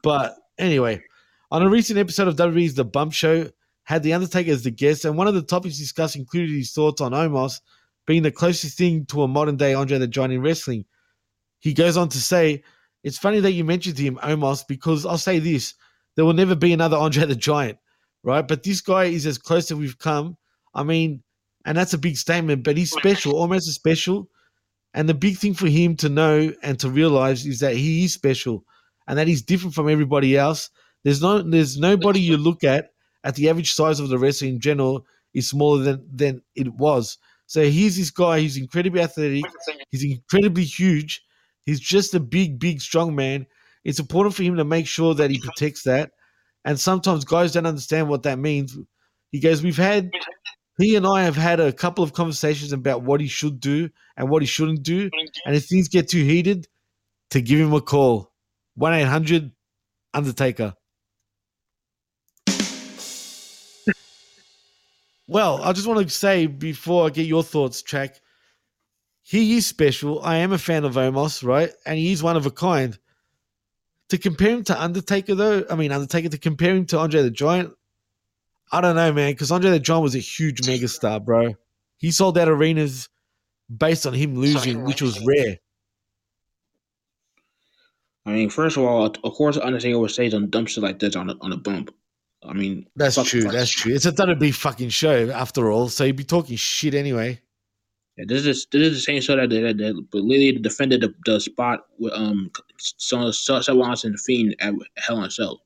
[0.01, 1.01] But anyway,
[1.51, 3.49] on a recent episode of WWE's The Bump Show,
[3.83, 7.01] had the Undertaker as the guest, and one of the topics discussed included his thoughts
[7.01, 7.59] on Omos
[8.05, 10.85] being the closest thing to a modern day Andre the Giant in wrestling.
[11.59, 12.63] He goes on to say,
[13.03, 15.73] It's funny that you mentioned him, Omos, because I'll say this
[16.15, 17.77] there will never be another Andre the Giant,
[18.23, 18.47] right?
[18.47, 20.37] But this guy is as close as we've come.
[20.73, 21.23] I mean,
[21.65, 24.29] and that's a big statement, but he's special, almost as special.
[24.93, 28.13] And the big thing for him to know and to realize is that he is
[28.13, 28.63] special
[29.07, 30.69] and that he's different from everybody else.
[31.03, 32.89] There's no there's nobody you look at
[33.23, 37.17] at the average size of the wrestler in general is smaller than than it was.
[37.45, 39.43] So here's this guy, he's incredibly athletic,
[39.89, 41.21] he's incredibly huge,
[41.65, 43.47] he's just a big, big, strong man.
[43.83, 46.11] It's important for him to make sure that he protects that.
[46.69, 48.77] And sometimes guys don't understand what that means.
[49.31, 50.11] He goes, We've had
[50.77, 54.29] he and I have had a couple of conversations about what he should do and
[54.29, 55.09] what he shouldn't do.
[55.47, 56.67] And if things get too heated,
[57.31, 58.31] to give him a call.
[58.75, 59.51] 1 800
[60.13, 60.75] Undertaker.
[65.27, 68.21] well, I just want to say before I get your thoughts, Track,
[69.23, 70.21] he is special.
[70.21, 71.71] I am a fan of Omos, right?
[71.87, 72.95] And he's one of a kind.
[74.09, 77.31] To compare him to Undertaker, though, I mean, Undertaker, to compare him to Andre the
[77.31, 77.73] Giant,
[78.71, 81.55] I don't know, man, because Andre the Giant was a huge megastar, bro.
[81.97, 83.09] He sold out arenas
[83.75, 85.57] based on him losing, which was rare.
[88.25, 91.15] I mean, first of all, of course, Undertaker would say some dumb shit like this
[91.15, 91.93] on a, on a bump.
[92.43, 93.41] I mean, That's true.
[93.41, 93.93] That's true.
[93.93, 95.89] It's a WWE fucking show, after all.
[95.89, 97.41] So you'd be talking shit anyway.
[98.27, 101.39] This is this is the same show that that, that but Lily defended the, the
[101.39, 105.61] spot with um so so so Rollins and the Fiend at Hell in Cell.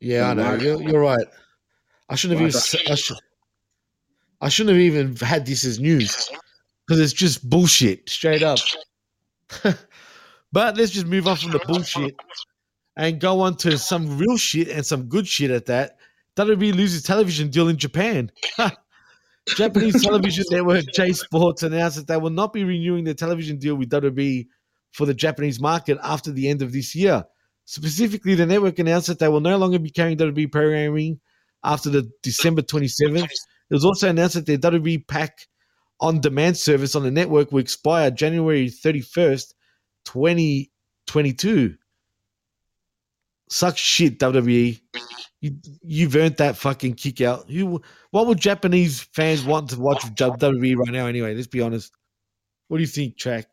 [0.00, 0.54] Yeah, I know.
[0.54, 1.26] You're, you're right.
[2.10, 2.60] I shouldn't have even.
[2.90, 3.16] I, should,
[4.42, 6.30] I shouldn't have even had this as news
[6.86, 8.58] because it's just bullshit, straight up.
[10.52, 12.14] but let's just move on from the bullshit
[12.96, 15.96] and go on to some real shit and some good shit at that.
[16.36, 18.30] WWE loses television deal in Japan.
[19.46, 23.74] Japanese television network J Sports announced that they will not be renewing their television deal
[23.76, 24.46] with WWE
[24.92, 27.24] for the Japanese market after the end of this year.
[27.66, 31.20] Specifically, the network announced that they will no longer be carrying WWE programming
[31.62, 33.24] after the December 27th.
[33.24, 35.46] It was also announced that their WWE Pack
[36.00, 39.54] on demand service on the network will expire January 31st,
[40.04, 41.76] 2022.
[43.48, 44.80] Suck shit, WWE.
[45.44, 47.50] You, you've earned that fucking kick out.
[48.12, 51.34] What would Japanese fans want to watch WWE right now anyway?
[51.34, 51.92] Let's be honest.
[52.68, 53.44] What do you think, Track?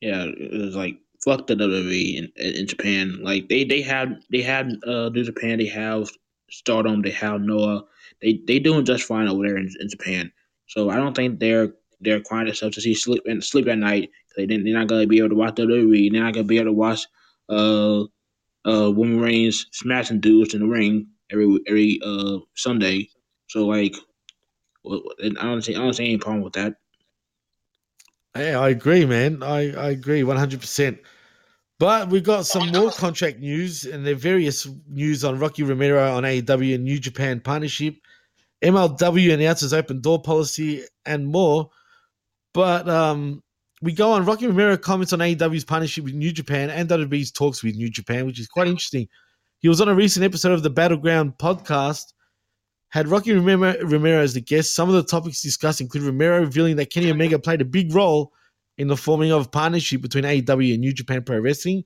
[0.00, 3.18] Yeah, it was like fuck the WWE in, in Japan.
[3.20, 6.08] Like they they have they have uh New Japan, they have
[6.52, 7.82] Stardom, they have Noah.
[8.22, 10.30] They they doing just fine over there in, in Japan.
[10.68, 14.10] So I don't think they're they're requiring themselves to see sleep and sleep at night.
[14.36, 16.12] They they're not gonna be able to watch WWE.
[16.12, 17.06] They're not gonna be able to watch
[17.48, 18.04] uh
[18.66, 23.08] uh Roman Reigns smashing dudes in the ring every every uh Sunday.
[23.48, 23.94] So like,
[24.84, 26.74] well, I don't see I don't see any problem with that.
[28.34, 29.42] Hey, I agree, man.
[29.42, 30.98] I, I agree 100%.
[31.78, 36.14] But we've got some more contract news and there are various news on Rocky Romero
[36.14, 37.96] on AEW and New Japan partnership.
[38.62, 41.70] MLW announces open door policy and more.
[42.54, 43.42] But um,
[43.86, 44.24] we go on.
[44.24, 48.26] Rocky Romero comments on AEW's partnership with New Japan and WWE's talks with New Japan,
[48.26, 49.06] which is quite interesting.
[49.60, 52.12] He was on a recent episode of the Battleground podcast.
[52.88, 54.74] Had Rocky Romero, Romero as the guest.
[54.74, 58.32] Some of the topics discussed include Romero revealing that Kenny Omega played a big role
[58.76, 61.84] in the forming of a partnership between AEW and New Japan Pro Wrestling,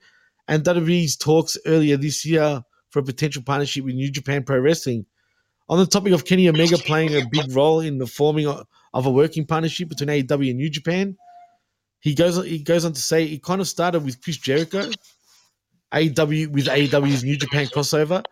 [0.48, 5.04] and WWE's talks earlier this year for a potential partnership with New Japan Pro Wrestling.
[5.68, 9.06] On the topic of Kenny Omega playing a big role in the forming of of
[9.06, 11.16] a working partnership between AEW and New Japan,
[12.00, 14.90] he goes he goes on to say it kind of started with Chris Jericho,
[15.92, 18.24] AEW with AEW's New Japan crossover.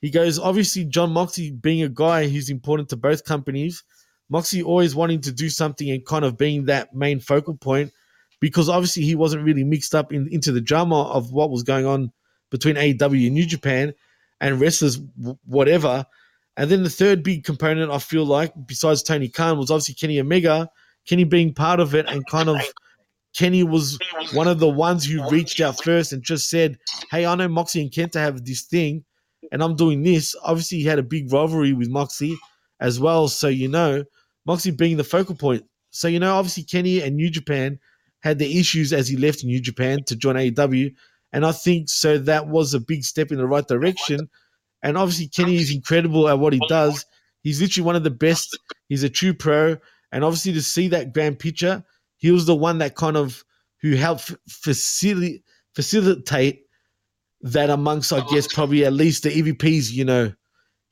[0.00, 3.82] He goes, obviously, Jon Moxley being a guy who's important to both companies,
[4.28, 7.92] Moxley always wanting to do something and kind of being that main focal point
[8.40, 11.86] because obviously he wasn't really mixed up in, into the drama of what was going
[11.86, 12.12] on
[12.50, 13.94] between AEW and New Japan
[14.40, 15.00] and wrestlers,
[15.46, 16.04] whatever.
[16.56, 20.20] And then the third big component, I feel like, besides Tony Khan, was obviously Kenny
[20.20, 20.68] Omega,
[21.06, 22.60] Kenny being part of it and kind of
[23.36, 23.98] Kenny was
[24.32, 26.78] one of the ones who reached out first and just said,
[27.10, 29.04] Hey, I know Moxie and Kenta have this thing,
[29.52, 30.36] and I'm doing this.
[30.42, 32.38] Obviously, he had a big rivalry with Moxie
[32.80, 33.28] as well.
[33.28, 34.04] So, you know,
[34.46, 35.64] Moxie being the focal point.
[35.90, 37.78] So, you know, obviously, Kenny and New Japan
[38.20, 40.94] had their issues as he left New Japan to join AEW.
[41.32, 44.28] And I think so that was a big step in the right direction.
[44.82, 47.04] And obviously, Kenny is incredible at what he does.
[47.42, 48.56] He's literally one of the best.
[48.88, 49.76] He's a true pro.
[50.12, 51.84] And obviously, to see that grand picture,
[52.16, 53.44] he was the one that kind of
[53.80, 55.42] who helped facilitate
[55.74, 56.62] facilitate
[57.42, 59.92] that amongst, I guess, probably at least the EVPs.
[59.92, 60.32] You know,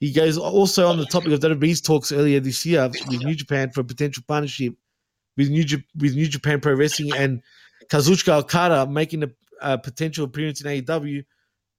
[0.01, 3.70] he goes also on the topic of WWE's talks earlier this year with New Japan
[3.70, 4.75] for a potential partnership
[5.37, 5.64] with New
[5.99, 7.43] with New Japan Pro Wrestling and
[7.89, 11.25] Kazuchika Okada making a, a potential appearance in AEW.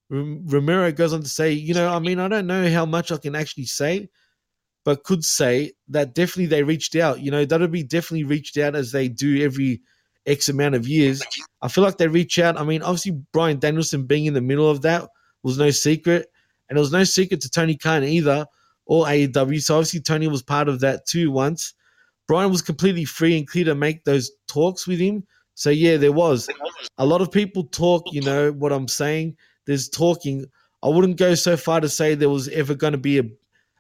[0.10, 3.18] Romero goes on to say, you know, I mean, I don't know how much I
[3.18, 4.10] can actually say,
[4.84, 7.22] but could say that definitely they reached out.
[7.22, 9.82] You know, WWE definitely reached out as they do every
[10.26, 11.22] X amount of years.
[11.62, 12.60] I feel like they reach out.
[12.60, 15.10] I mean, obviously, Bryan Danielson being in the middle of that
[15.42, 16.28] was no secret.
[16.70, 18.46] And it was no secret to Tony Khan either,
[18.86, 19.62] or AEW.
[19.62, 21.74] So obviously, Tony was part of that too once.
[22.28, 25.26] Brian was completely free and clear to make those talks with him.
[25.56, 26.50] So yeah, there was
[26.98, 28.04] a lot of people talk.
[28.12, 29.38] You know what I'm saying?
[29.66, 30.46] There's talking.
[30.82, 33.24] I wouldn't go so far to say there was ever going to be a,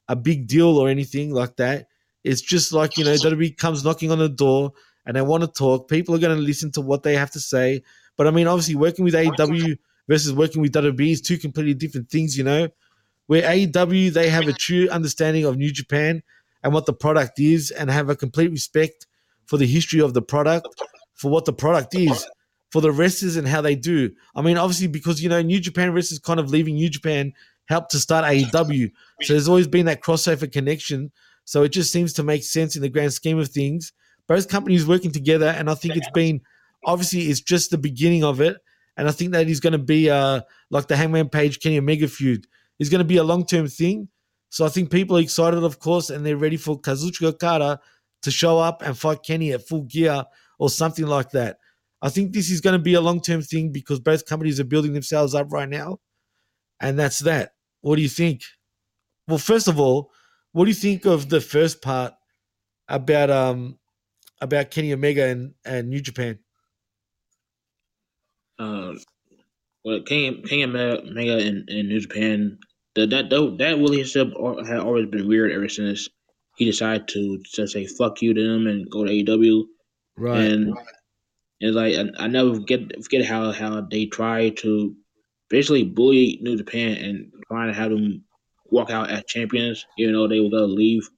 [0.07, 1.87] a big deal or anything like that.
[2.23, 4.73] It's just like you know, WWE comes knocking on the door
[5.05, 5.89] and they want to talk.
[5.89, 7.83] People are going to listen to what they have to say.
[8.15, 9.77] But I mean, obviously, working with AEW
[10.07, 12.37] versus working with WWE is two completely different things.
[12.37, 12.69] You know,
[13.27, 16.23] where AEW they have a true understanding of New Japan
[16.63, 19.07] and what the product is and have a complete respect
[19.45, 20.67] for the history of the product,
[21.13, 22.25] for what the product is,
[22.71, 24.11] for the wrestlers and how they do.
[24.35, 27.33] I mean, obviously, because, you know, New Japan wrestlers kind of leaving New Japan
[27.67, 28.91] helped to start AEW.
[29.21, 31.11] So there's always been that crossover connection.
[31.45, 33.91] So it just seems to make sense in the grand scheme of things.
[34.27, 36.41] Both companies working together, and I think it's been
[36.85, 38.57] obviously it's just the beginning of it.
[38.95, 42.07] And I think that is going to be uh like the Hangman Page Kenny Omega
[42.07, 42.47] feud
[42.79, 44.07] is going to be a long term thing.
[44.49, 47.79] So I think people are excited, of course, and they're ready for Kazuchika Okada
[48.21, 50.23] to show up and fight Kenny at full gear
[50.59, 51.57] or something like that.
[52.01, 54.65] I think this is going to be a long term thing because both companies are
[54.65, 55.99] building themselves up right now.
[56.79, 57.52] And that's that.
[57.83, 58.43] What do you think?
[59.27, 60.09] Well, first of all,
[60.53, 62.13] what do you think of the first part
[62.87, 63.77] about um
[64.39, 66.39] about Kenny Omega and, and New Japan?
[68.57, 68.93] Uh,
[69.83, 72.57] well, King King Omega in, in New Japan,
[72.95, 74.33] the, that that that relationship
[74.65, 76.07] had always been weird ever since
[76.55, 79.65] he decided to just say fuck you to them and go to AEW.
[80.15, 80.39] Right.
[80.39, 80.73] And
[81.59, 84.95] it's like I, I never forget forget how how they try to
[85.49, 88.25] basically bully New Japan and trying to have them
[88.65, 91.09] walk out as champions, even though they were gonna leave.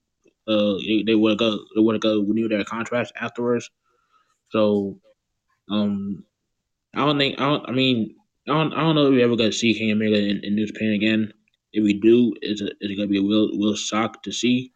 [0.48, 3.72] Uh, they, they would go they would go renew their contracts afterwards.
[4.50, 5.00] So,
[5.70, 6.26] um,
[6.96, 7.70] I don't think I don't.
[7.70, 8.16] I mean,
[8.48, 8.74] I don't.
[8.74, 11.34] I don't know if we ever gonna see King Omega in, in New Japan again.
[11.74, 14.74] If we do, is it is it gonna be a real real shock to see?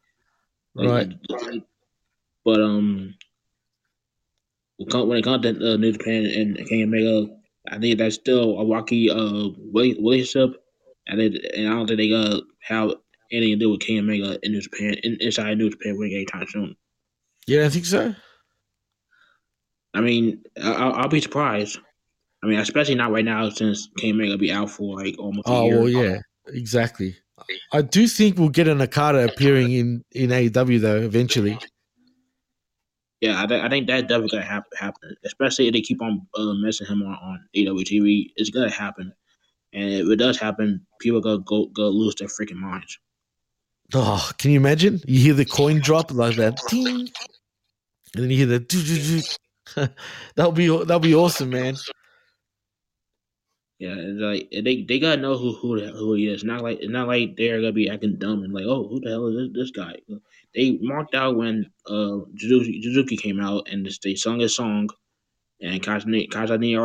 [0.76, 1.14] Like, Right.
[2.44, 3.16] But um,
[4.78, 7.28] when it come- when it comes to uh, New Japan and King Omega,
[7.70, 10.62] I think that's still a rocky uh rela- relationship,
[11.10, 12.92] and it, and I don't think they gonna have
[13.32, 16.46] anything to do with King Omega in New Japan in, inside New Japan ring anytime
[16.48, 16.76] soon.
[17.48, 18.16] You don't think so?
[19.94, 21.80] I mean, I, I'll, I'll be surprised.
[22.44, 25.52] I mean, especially not right now since King Omega be out for like almost a
[25.52, 25.80] Oh year.
[25.80, 27.16] well, yeah, exactly.
[27.74, 31.58] I do think we'll get an Okada appearing in in AEW though eventually.
[33.22, 35.16] Yeah, I, th- I think that definitely gonna hap- happen.
[35.26, 39.14] Especially if they keep on uh, messing him on on AEW TV, it's gonna happen.
[39.74, 42.98] And if it does happen, people gonna go go lose their freaking minds.
[43.94, 45.02] Oh, can you imagine?
[45.06, 47.10] You hear the coin drop like that, and
[48.14, 48.60] then you hear the.
[48.60, 49.88] doo, doo, doo.
[50.36, 51.76] that'll be that'll be awesome, man.
[53.80, 56.44] Yeah, like they they gotta know who who the, who he is.
[56.44, 59.10] Not like it's not like they're gonna be acting dumb and like, oh, who the
[59.10, 59.96] hell is this, this guy?
[60.54, 64.90] They marked out when uh Suzuki, Suzuki came out and they sung his song
[65.62, 66.78] and Kazani Kazani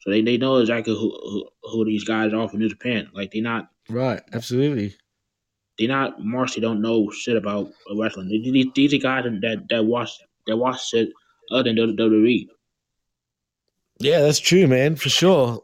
[0.00, 3.08] so they, they know exactly who, who who these guys are from New Japan.
[3.14, 4.94] Like they not Right, absolutely.
[5.78, 8.28] they not Marcy don't know shit about wrestling.
[8.28, 10.10] They, these, these are guys that that watch
[10.46, 11.10] that watch shit
[11.50, 12.48] other than WWE.
[13.98, 15.62] Yeah, that's true, man, for sure.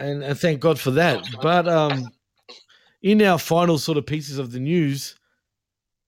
[0.00, 1.22] And, and thank God for that.
[1.42, 2.08] But um,
[3.02, 5.16] in our final sort of pieces of the news,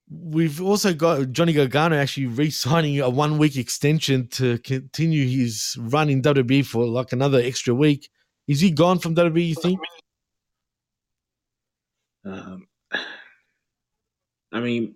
[0.09, 6.23] we've also got Johnny Gargano actually re-signing a one-week extension to continue his run in
[6.23, 8.09] WWE for like another extra week.
[8.47, 9.49] Is he gone from WWE?
[9.49, 9.81] You think?
[12.25, 12.69] Um,
[14.53, 14.95] I mean,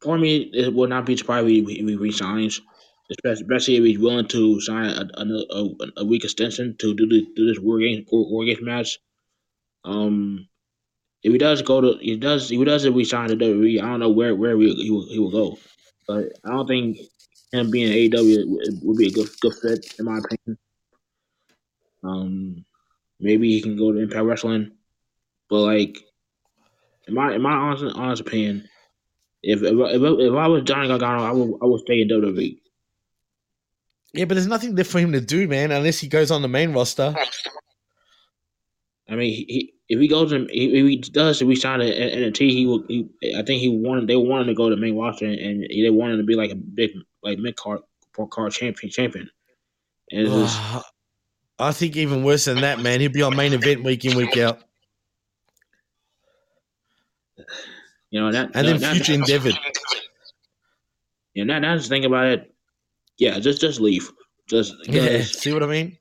[0.00, 2.60] for me, it would not be surprised if he, resigns,
[3.26, 7.46] especially, if he's willing to sign a, a, a, week extension to do, the, do
[7.46, 8.98] this war game war game match.
[9.84, 10.48] Um,
[11.22, 13.86] if he does go to, he does, if he does resign to the WWE, I
[13.86, 15.58] don't know where where he, he will he will go,
[16.06, 16.98] but I don't think
[17.52, 20.58] him being in AEW would, would be a good good fit in my opinion.
[22.04, 22.64] Um,
[23.18, 24.72] maybe he can go to Impact Wrestling,
[25.48, 25.98] but like
[27.08, 28.68] in my in my honest honest opinion,
[29.42, 32.58] If if, if, if I was Johnny Gargano, I would I would stay in WWE.
[34.12, 36.48] Yeah, but there's nothing there for him to do, man, unless he goes on the
[36.48, 37.14] main roster.
[39.08, 42.50] I mean, he if he goes and if he does if we sign an NXT,
[42.50, 42.84] he will.
[42.88, 45.90] He, I think he wanted they wanted to go to main roster and, and they
[45.90, 46.90] wanted to be like a big
[47.22, 47.80] like mid card
[48.30, 49.30] card champion champion.
[50.10, 50.82] And it's just, Oh,
[51.58, 53.00] ah, I think even worse than that, man.
[53.00, 54.60] He'll be on main event week in, week out.
[58.10, 59.58] you know that And then that- future endeavored.
[61.34, 62.54] Yeah, now, now just think about it.
[63.18, 64.10] Yeah, just just leave.
[64.48, 65.98] Just Yeah, see what I mean?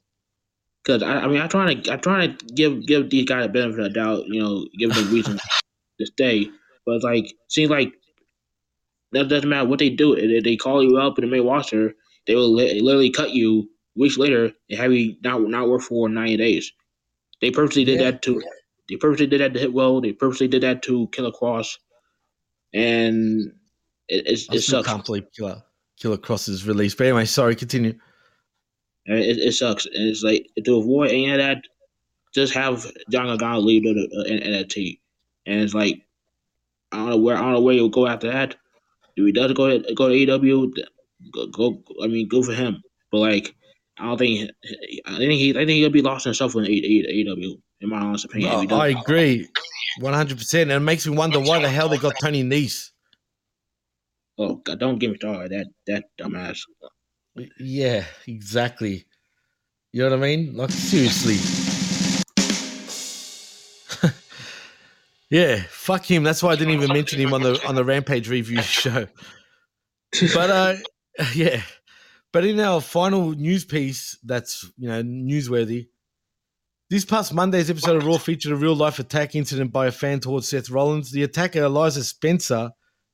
[0.90, 3.80] I, I mean I try to I try to give give these guys a benefit
[3.80, 4.26] of the doubt.
[4.28, 5.40] You know, give them reason
[6.00, 6.50] to stay.
[6.86, 7.94] But it's like seems like
[9.12, 10.14] that doesn't matter what they do.
[10.14, 11.94] If they call you up in the main roster,
[12.28, 16.10] they will li- literally cut you weeks later and have you not not work for
[16.10, 16.72] ninety days.
[17.42, 18.12] They purposely did Yeah.
[18.12, 18.42] that to.
[18.90, 20.00] They purposely did that to Hit Row.
[20.00, 21.78] They purposely did that to Killer Kross,
[22.74, 23.52] and
[24.08, 24.88] it, it's, I it still sucks.
[24.88, 25.64] can't believe Killer,
[26.00, 26.98] Killer Kross is released.
[26.98, 27.98] But anyway, sorry, continue.
[29.06, 29.86] And It, it sucks.
[29.86, 31.62] And it's like to avoid any of that,
[32.34, 34.99] just have John Gargano leave the uh, N- NXT.
[35.45, 36.01] And it's like
[36.91, 38.56] I don't know where I don't know where he'll go after that.
[39.16, 40.72] If he does go to, go to AEW,
[41.32, 41.84] go, go.
[42.03, 42.82] I mean, go for him.
[43.12, 43.56] But like,
[43.97, 44.51] I don't think
[45.06, 47.62] I think he I think he'll be lost himself in AEW.
[47.82, 48.80] In my honest opinion, does.
[48.80, 49.47] I agree,
[49.99, 50.72] one hundred percent.
[50.72, 52.91] And it makes me wonder why the hell they got Tony Nese.
[54.38, 55.51] Oh God, don't get me started.
[55.51, 56.60] That that dumbass.
[57.60, 59.06] Yeah, exactly.
[59.92, 60.56] You know what I mean?
[60.56, 61.36] Like seriously.
[65.30, 66.24] yeah, fuck him.
[66.24, 69.08] That's why I didn't even mention him on the on the Rampage review show.
[70.34, 70.76] But uh
[71.36, 71.62] yeah.
[72.32, 75.88] But in our final news piece that's you know newsworthy,
[76.90, 80.20] this past Monday's episode of Raw featured a real life attack incident by a fan
[80.20, 81.12] towards Seth Rollins.
[81.12, 82.72] The attacker Elijah Spencer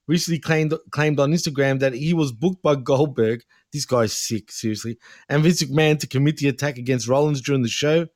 [0.08, 3.42] recently claimed claimed on Instagram that he was booked by Goldberg
[3.72, 4.98] this guy's sick, seriously.
[5.30, 8.08] And Vince McMahon to commit the attack against Rollins during the show.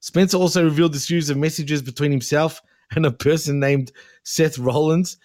[0.00, 2.60] Spencer also revealed a series of messages between himself
[2.94, 3.92] and a person named
[4.24, 5.16] Seth Rollins,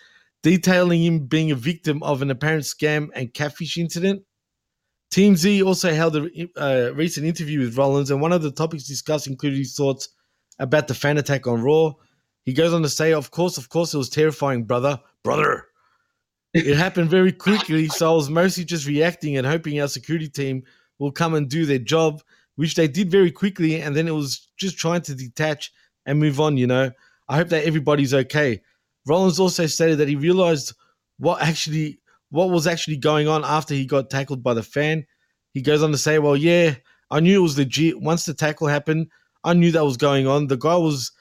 [0.43, 4.23] detailing him being a victim of an apparent scam and catfish incident.
[5.13, 9.27] TMZ also held a uh, recent interview with Rollins, and one of the topics discussed
[9.27, 10.09] included his thoughts
[10.57, 11.93] about the fan attack on Raw.
[12.43, 14.99] He goes on to say, Of course, of course, it was terrifying, brother.
[15.23, 15.65] Brother.
[16.53, 20.63] It happened very quickly, so I was mostly just reacting and hoping our security team
[20.99, 22.21] will come and do their job,
[22.55, 23.81] which they did very quickly.
[23.81, 25.71] And then it was just trying to detach
[26.05, 26.91] and move on, you know.
[27.29, 28.61] I hope that everybody's okay.
[29.07, 30.73] Rollins also stated that he realized
[31.17, 31.99] what actually
[32.29, 35.05] what was actually going on after he got tackled by the fan.
[35.53, 36.75] He goes on to say, Well, yeah,
[37.09, 38.01] I knew it was legit.
[38.01, 39.07] Once the tackle happened,
[39.43, 40.47] I knew that was going on.
[40.47, 41.11] The guy was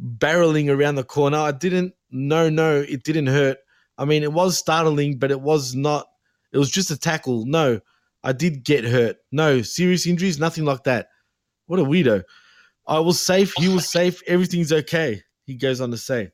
[0.00, 1.38] barreling around the corner.
[1.38, 3.58] I didn't no, no, it didn't hurt.
[3.96, 6.06] I mean, it was startling, but it was not.
[6.52, 7.44] It was just a tackle.
[7.46, 7.80] No,
[8.22, 9.16] I did get hurt.
[9.32, 11.08] No serious injuries, nothing like that.
[11.66, 12.22] What a weirdo.
[12.86, 13.52] I was safe.
[13.56, 14.22] He was safe.
[14.26, 15.22] Everything's okay.
[15.46, 16.30] He goes on to say.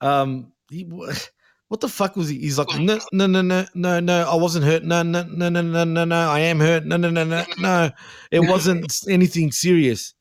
[0.00, 2.38] Um, he, what the fuck was he?
[2.38, 4.28] He's like, no, no, no, no, no, no.
[4.30, 4.84] I wasn't hurt.
[4.84, 6.30] No, no, no, no, no, no, no.
[6.30, 6.84] I am hurt.
[6.84, 7.90] No, no, no, no, no.
[8.30, 10.12] It wasn't anything serious,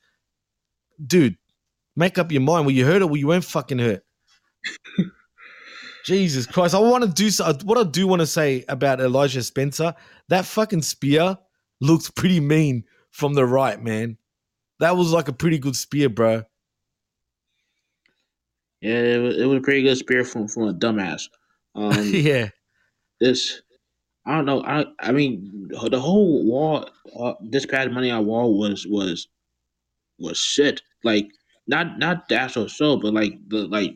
[1.05, 1.37] dude.
[1.95, 2.65] Make up your mind.
[2.65, 4.03] Were you hurt or were you weren't fucking hurt?
[6.05, 6.75] Jesus Christ.
[6.75, 7.53] I want to do so.
[7.63, 9.93] What I do want to say about Elijah Spencer,
[10.29, 11.37] that fucking spear
[11.79, 14.17] looked pretty mean from the right, man.
[14.79, 16.43] That was like a pretty good spear, bro.
[18.81, 21.29] Yeah, it was, it was a pretty good spear from from a dumbass.
[21.75, 22.49] Um, yeah.
[23.19, 23.61] this
[24.25, 24.63] I don't know.
[24.63, 29.27] I I mean the whole wall uh, this past Monday on wall was was
[30.17, 30.81] was shit.
[31.03, 31.29] Like
[31.67, 33.95] not not the actual show, but like the like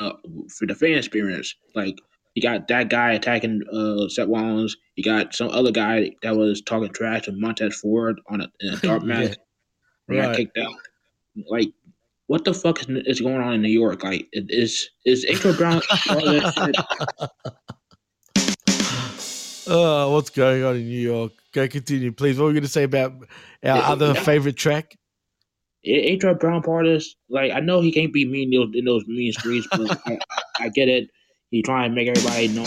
[0.00, 0.12] uh,
[0.56, 1.54] for the fan experience.
[1.74, 1.98] Like
[2.34, 4.76] you got that guy attacking uh Seth Rollins.
[4.96, 8.74] You got some other guy that was talking trash to Montez Ford on a, in
[8.74, 9.36] a dark match.
[10.10, 10.36] Got Right.
[10.36, 10.74] kicked out.
[11.48, 11.68] Like
[12.28, 14.02] what the fuck is, is going on in New York?
[14.04, 15.80] Like it is is Angel Brown?
[19.68, 21.32] Oh, what's going on in New York?
[21.52, 22.38] Go continue, please.
[22.38, 23.26] What were we going to say about our
[23.64, 24.22] Yeah, other yeah.
[24.22, 24.96] favorite track?
[25.86, 29.06] A Brown part is like I know he can't be mean in those, in those
[29.06, 30.18] mean streets, but I, I,
[30.64, 31.08] I get it.
[31.50, 32.66] He trying to make everybody know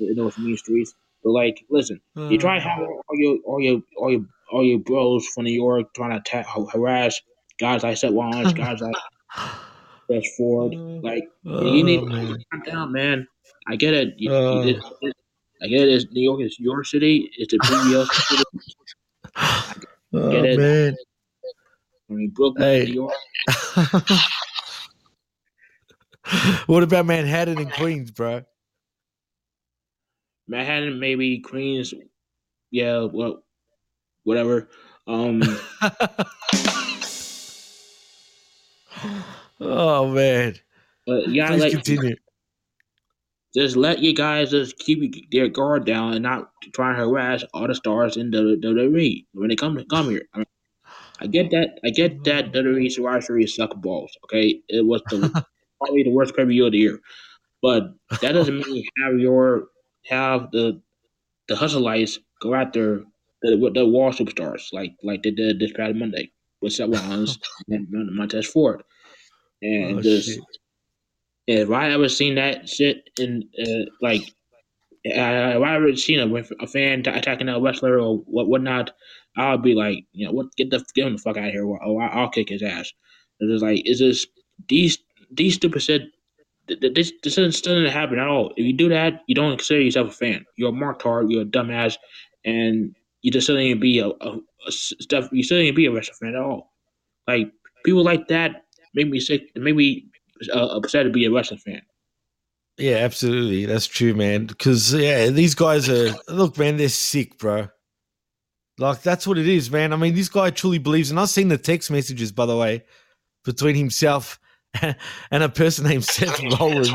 [0.00, 0.94] in those mean streets.
[1.22, 2.00] But like, listen,
[2.30, 5.52] you try to have all your all your all your all your bros from New
[5.52, 7.20] York trying to attack, harass
[7.58, 8.94] guys like Seth Rollins, guys like
[10.08, 10.72] Best Ford.
[11.04, 13.26] Like you need Oh, to calm down, man.
[13.68, 14.14] I get it.
[14.16, 14.62] You- Uh.
[14.66, 15.16] it- it-
[15.62, 15.88] I get it.
[15.90, 17.30] It's New York is your city.
[17.36, 18.42] It's a PBL city.
[20.12, 20.58] Oh, Get it.
[20.58, 20.96] man.
[22.10, 22.84] Brooklyn, Hey.
[22.86, 23.14] New York.
[26.66, 28.42] what about Manhattan and Queens, bro?
[30.48, 31.94] Manhattan, maybe Queens,
[32.72, 33.42] yeah, well,
[34.24, 34.68] whatever.
[35.06, 35.42] Um,
[39.60, 40.56] oh man.
[41.06, 42.16] but yeah, Please like continue.
[43.54, 47.66] just let you guys just keep their guard down and not try to harass all
[47.68, 50.22] the stars in the WWE when they come come here.
[50.34, 50.46] I, mean,
[51.20, 51.78] I get that.
[51.84, 54.12] I get that WWE Survivor Series suck balls.
[54.24, 55.32] Okay, it was the
[55.80, 57.00] probably the worst pay per view of the year,
[57.62, 59.68] but that doesn't mean you have your
[60.06, 60.80] have the
[61.48, 63.04] the hustle lights go after
[63.42, 67.86] the the wall superstars like like they did this past Monday with Seth Rollins and
[67.90, 68.82] Montez Ford,
[69.62, 70.28] and Oh, just.
[70.28, 70.40] shit.
[71.46, 74.22] If I ever seen that shit in uh, like,
[75.06, 78.92] uh, if I ever seen a, a fan attacking a wrestler or what whatnot,
[79.36, 81.52] I would be like, you know, what get the get him the fuck out of
[81.52, 82.92] here, or, or I'll kick his ass.
[83.38, 84.28] It's just like, it's just
[84.68, 84.98] these
[85.30, 85.82] these stupid
[86.78, 88.52] th- This this doesn't, doesn't happen at all.
[88.56, 90.44] If you do that, you don't consider yourself a fan.
[90.56, 91.30] You're a marktard.
[91.30, 91.96] You're a dumbass,
[92.44, 95.28] and you just shouldn't even be a, a, a stuff.
[95.32, 96.72] You shouldn't even be a wrestling fan at all.
[97.26, 97.52] Like
[97.84, 98.64] people like that
[98.94, 99.50] make me sick.
[99.56, 100.06] Make me
[100.52, 101.82] uh, upset to be a wrestling fan.
[102.78, 103.66] Yeah, absolutely.
[103.66, 104.46] That's true, man.
[104.46, 107.68] Because yeah, these guys are look, man, they're sick, bro.
[108.80, 109.92] Like that's what it is, man.
[109.92, 112.84] I mean, this guy truly believes, and I've seen the text messages, by the way,
[113.44, 114.40] between himself
[114.82, 116.90] and a person named Seth Rollins.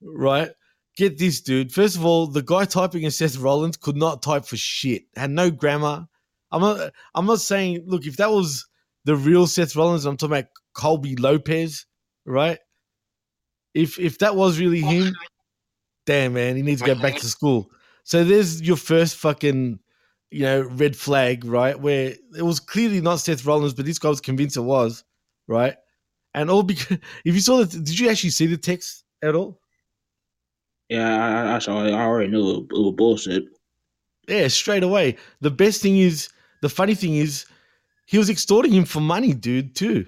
[0.00, 0.50] Right?
[0.96, 1.72] Get this, dude.
[1.72, 5.02] First of all, the guy typing in Seth Rollins could not type for shit.
[5.14, 6.06] Had no grammar.
[6.50, 6.92] I'm not.
[7.14, 7.84] I'm not saying.
[7.86, 8.66] Look, if that was
[9.04, 11.84] the real Seth Rollins, I'm talking about Colby Lopez,
[12.24, 12.58] right?
[13.74, 15.14] If if that was really him,
[16.06, 17.70] damn man, he needs to go back to school.
[18.04, 19.80] So there's your first fucking,
[20.30, 21.78] you know, red flag, right?
[21.78, 25.04] Where it was clearly not Seth Rollins, but this guy was convinced it was,
[25.46, 25.76] right?
[26.34, 29.60] And all because if you saw the, did you actually see the text at all?
[30.88, 31.92] Yeah, I, I- saw it.
[31.92, 33.44] I already knew it, it was bullshit.
[34.28, 35.16] Yeah, straight away.
[35.40, 36.28] The best thing is,
[36.62, 37.46] the funny thing is,
[38.06, 40.06] he was extorting him for money, dude, too.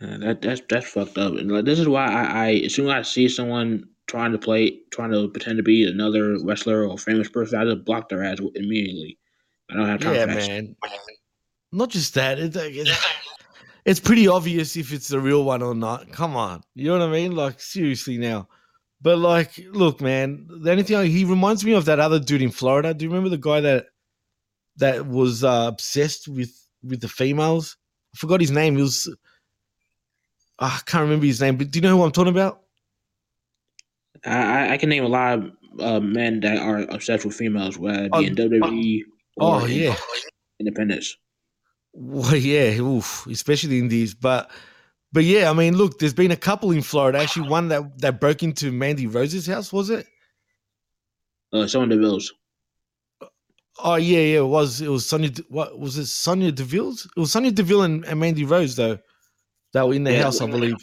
[0.00, 1.34] Yeah, that that's that's fucked up.
[1.34, 4.38] And like, this is why I, I as soon as I see someone trying to
[4.38, 8.22] play, trying to pretend to be another wrestler or famous person, I just block their
[8.24, 9.18] ass immediately.
[9.70, 10.42] I don't have time Yeah, for that.
[10.42, 10.64] shit.
[10.64, 10.76] man.
[11.72, 12.38] Not just that.
[12.38, 12.88] It, it,
[13.84, 16.10] it's pretty obvious if it's the real one or not.
[16.12, 16.62] Come on.
[16.74, 17.34] You know what I mean?
[17.34, 18.48] Like, seriously now.
[19.00, 22.50] But, like, look, man, the only thing he reminds me of that other dude in
[22.50, 22.92] Florida.
[22.94, 23.86] Do you remember the guy that
[24.76, 27.76] that was uh, obsessed with with the females?
[28.14, 28.76] I forgot his name.
[28.76, 29.12] He was.
[30.58, 32.61] ah, I can't remember his name, but do you know who I'm talking about?
[34.24, 35.50] I, I- can name a lot of
[35.80, 39.00] uh, men that are obsessed with females, whether it be in WWE
[39.36, 39.96] or Oh, in yeah.
[40.60, 41.16] independence.
[41.94, 44.14] Well, yeah, oof, especially in these.
[44.14, 44.50] But,
[45.12, 47.18] but yeah, I mean, look, there's been a couple in Florida.
[47.18, 50.06] Actually, one that that broke into Mandy Rose's house, was it?
[51.52, 52.32] Uh, the bills.
[53.78, 54.80] Oh yeah, yeah, it was.
[54.80, 55.30] It was Sonya.
[55.30, 56.06] De- What was it?
[56.06, 57.06] Sonya Deville's.
[57.16, 58.98] It was Sonya Deville and, and Mandy Rose though,
[59.74, 60.76] that were in the Yeah, house, I believe.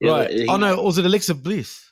[0.00, 0.30] Yeah, right.
[0.30, 1.91] he- oh no, was it Alexa Bliss?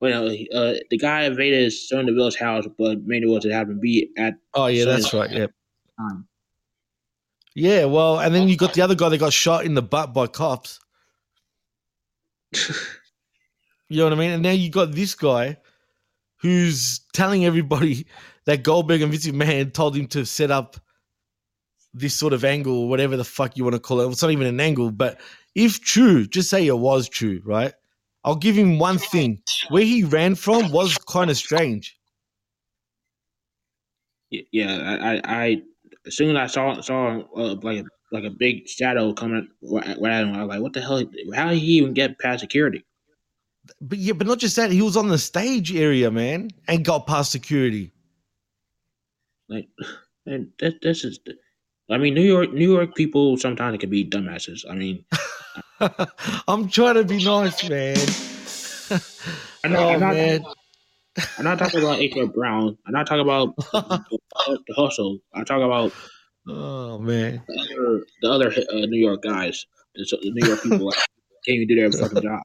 [0.00, 4.34] Well, uh, the guy invaded Sonya Deville's house, but Mandy wasn't happened to be at
[4.54, 5.30] Oh yeah, that's right.
[5.30, 5.46] Yeah.
[5.98, 6.26] time.
[7.54, 7.84] Yeah.
[7.84, 10.26] Well, and then you got the other guy that got shot in the butt by
[10.26, 10.80] cops.
[13.90, 14.30] You know what I mean?
[14.30, 15.56] And now you got this guy
[16.36, 18.06] who's telling everybody
[18.46, 20.76] that Goldberg and Vince McMahon told him to set up
[21.92, 24.08] this sort of angle or whatever the fuck you want to call it.
[24.08, 25.20] It's not even an angle, but
[25.56, 27.74] if true, just say it was true, right?
[28.24, 29.42] I'll give him one thing.
[29.68, 31.96] Where he ran from was kind of strange.
[34.30, 35.62] Yeah, I, I,
[36.06, 39.96] as soon as I saw saw uh, like a, like a big shadow coming right
[40.00, 41.02] right at him, I was like, "What the hell?
[41.34, 42.84] How did he even get past security?"
[43.80, 47.06] But yeah, but not just that, he was on the stage area, man, and got
[47.06, 47.92] past security.
[49.48, 49.68] Like,
[50.26, 51.18] and that this is,
[51.90, 54.64] I mean, New York New York people sometimes can be dumbasses.
[54.68, 55.04] I mean,
[56.48, 57.96] I'm trying to be nice, man.
[59.64, 60.44] I'm not, oh I'm not, man.
[61.38, 62.26] I'm not talking about H.R.
[62.26, 62.76] Brown.
[62.86, 64.08] I'm not talking about the,
[64.66, 65.18] the hustle.
[65.34, 65.92] I'm talking about
[66.48, 67.42] Oh man.
[67.46, 70.86] the other, the other uh, New York guys, the, the New York people.
[70.86, 70.96] Like,
[71.44, 72.42] can't even do their fucking job.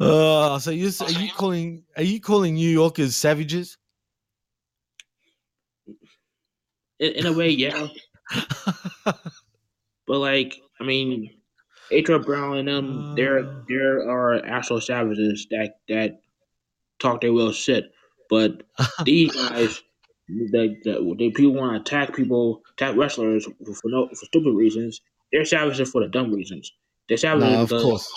[0.00, 3.78] uh, so you are you calling are you calling New Yorkers savages?
[6.98, 7.88] In, in a way, yeah.
[10.06, 11.30] But like, I mean,
[11.90, 12.18] H.R.
[12.18, 13.62] Brown and them, there uh.
[13.68, 16.20] there are actual savages that that
[16.98, 17.92] talk their real shit.
[18.30, 18.62] But
[19.04, 19.82] these guys,
[20.28, 24.54] the, the, the people want to attack people, attack wrestlers for, for no for stupid
[24.54, 25.00] reasons.
[25.32, 26.72] They're savages for the dumb reasons.
[27.08, 28.12] They're savages No, of because course.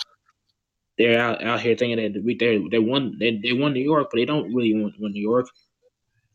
[0.96, 4.16] they're out, out here thinking that they they won they, they won New York, but
[4.16, 5.46] they don't really win, win New York.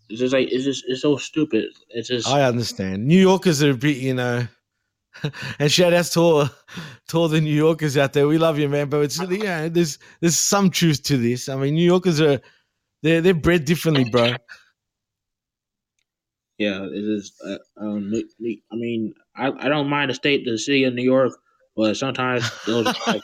[0.10, 1.66] It's just like it's just it's so stupid.
[1.90, 3.08] It's just I understand.
[3.08, 4.48] New Yorkers are a bit, you know.
[5.60, 6.50] and shout outs to all,
[7.10, 8.28] to all the New Yorkers out there.
[8.28, 8.90] We love you, man.
[8.90, 11.50] But it's yeah, there's there's some truth to this.
[11.50, 12.42] I mean, New Yorkers are
[13.04, 14.36] they're they're bred differently, bro.
[16.58, 17.34] yeah, it is.
[17.46, 21.34] Uh, um, I mean, I, I don't mind the state, the city of New York,
[21.76, 23.22] but sometimes those like,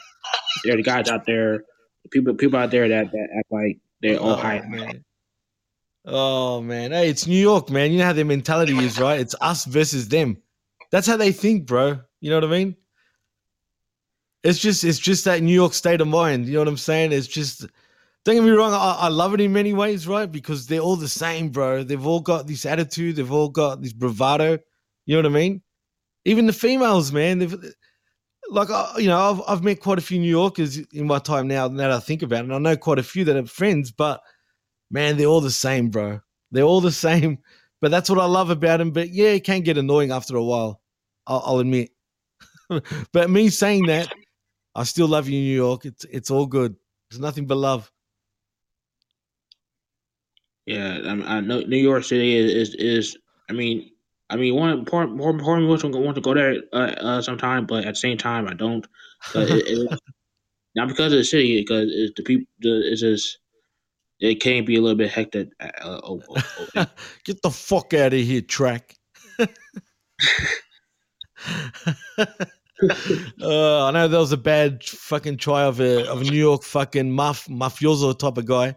[0.64, 1.64] there are the guys out there,
[2.10, 4.60] people people out there that, that act like they're all Oh, high.
[4.68, 5.04] man.
[6.04, 7.92] Oh man, hey, it's New York, man.
[7.92, 9.20] You know how their mentality is, right?
[9.20, 10.42] It's us versus them.
[10.90, 12.00] That's how they think, bro.
[12.20, 12.76] You know what I mean?
[14.42, 16.46] It's just, it's just that New York state of mind.
[16.46, 17.12] You know what I'm saying?
[17.12, 17.66] It's just,
[18.24, 18.72] don't get me wrong.
[18.72, 20.30] I, I love it in many ways, right?
[20.30, 21.82] Because they're all the same, bro.
[21.82, 23.16] They've all got this attitude.
[23.16, 24.58] They've all got this bravado.
[25.06, 25.62] You know what I mean?
[26.24, 27.38] Even the females, man.
[27.38, 27.54] They've,
[28.50, 28.68] like,
[28.98, 31.68] you know, I've, I've met quite a few New Yorkers in my time now.
[31.68, 33.90] Now that I think about it, and I know quite a few that are friends,
[33.90, 34.20] but
[34.90, 36.20] man, they're all the same, bro.
[36.50, 37.38] They're all the same.
[37.80, 38.90] But that's what I love about them.
[38.90, 40.79] But yeah, it can get annoying after a while.
[41.30, 41.90] I'll, I'll admit.
[43.12, 44.12] but me saying that,
[44.74, 45.86] I still love you, New York.
[45.86, 46.74] It's it's all good.
[47.10, 47.90] There's nothing but love.
[50.66, 53.18] Yeah, I, I know New York City is is, is
[53.48, 53.90] I mean,
[54.28, 57.66] I mean, one part more important wants to want to go there uh, uh, sometime,
[57.66, 58.86] but at the same time, I don't.
[59.34, 60.00] it, it,
[60.74, 62.46] not because of the city, because it's the people.
[62.60, 63.38] The, it's just
[64.20, 65.48] it can be a little bit hectic.
[65.60, 66.42] Uh, oh, oh,
[66.76, 66.86] oh,
[67.24, 68.96] Get the fuck out of here, track.
[73.42, 76.62] Uh, I know that was a bad fucking try of a of a New York
[76.62, 78.74] fucking maf mafioso type of guy,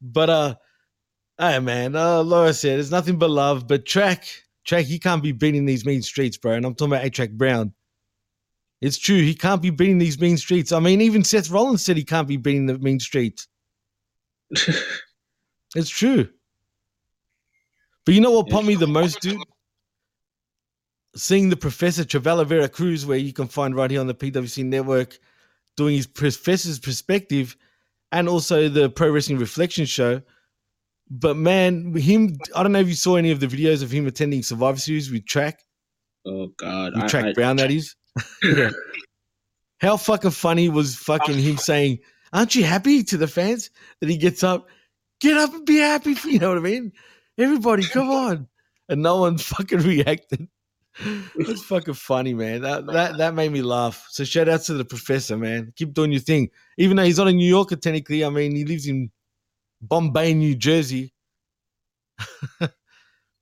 [0.00, 0.54] but uh,
[1.38, 3.66] hey man, uh, like I said, it's nothing but love.
[3.66, 4.26] But track,
[4.64, 6.52] track, he can't be beating these mean streets, bro.
[6.52, 7.72] And I'm talking about A Track Brown.
[8.80, 10.72] It's true, he can't be beating these mean streets.
[10.72, 13.46] I mean, even Seth Rollins said he can't be beating the mean streets.
[15.74, 16.28] It's true.
[18.04, 19.40] But you know what pumped me the most, dude?
[21.14, 24.64] Seeing the Professor Travella Vera Cruz, where you can find right here on the PWC
[24.64, 25.18] network,
[25.76, 27.56] doing his professor's perspective
[28.12, 30.22] and also the Pro Wrestling Reflection show.
[31.10, 34.06] But man, him, I don't know if you saw any of the videos of him
[34.06, 35.60] attending Survivor Series with Track,
[36.26, 37.94] oh God, with Track I- Brown, that is.
[38.42, 38.70] yeah.
[39.80, 41.98] How fucking funny was fucking him saying,
[42.32, 43.68] Aren't you happy to the fans
[44.00, 44.68] that he gets up?
[45.20, 46.14] Get up and be happy.
[46.14, 46.92] For, you know what I mean?
[47.36, 48.48] Everybody, come on.
[48.88, 50.46] And no one fucking reacted.
[51.36, 52.62] That's fucking funny, man.
[52.62, 54.06] That, that that made me laugh.
[54.10, 55.72] So shout out to the professor, man.
[55.76, 56.50] Keep doing your thing.
[56.78, 58.24] Even though he's not a New Yorker, technically.
[58.24, 59.10] I mean, he lives in
[59.80, 61.12] Bombay, New Jersey.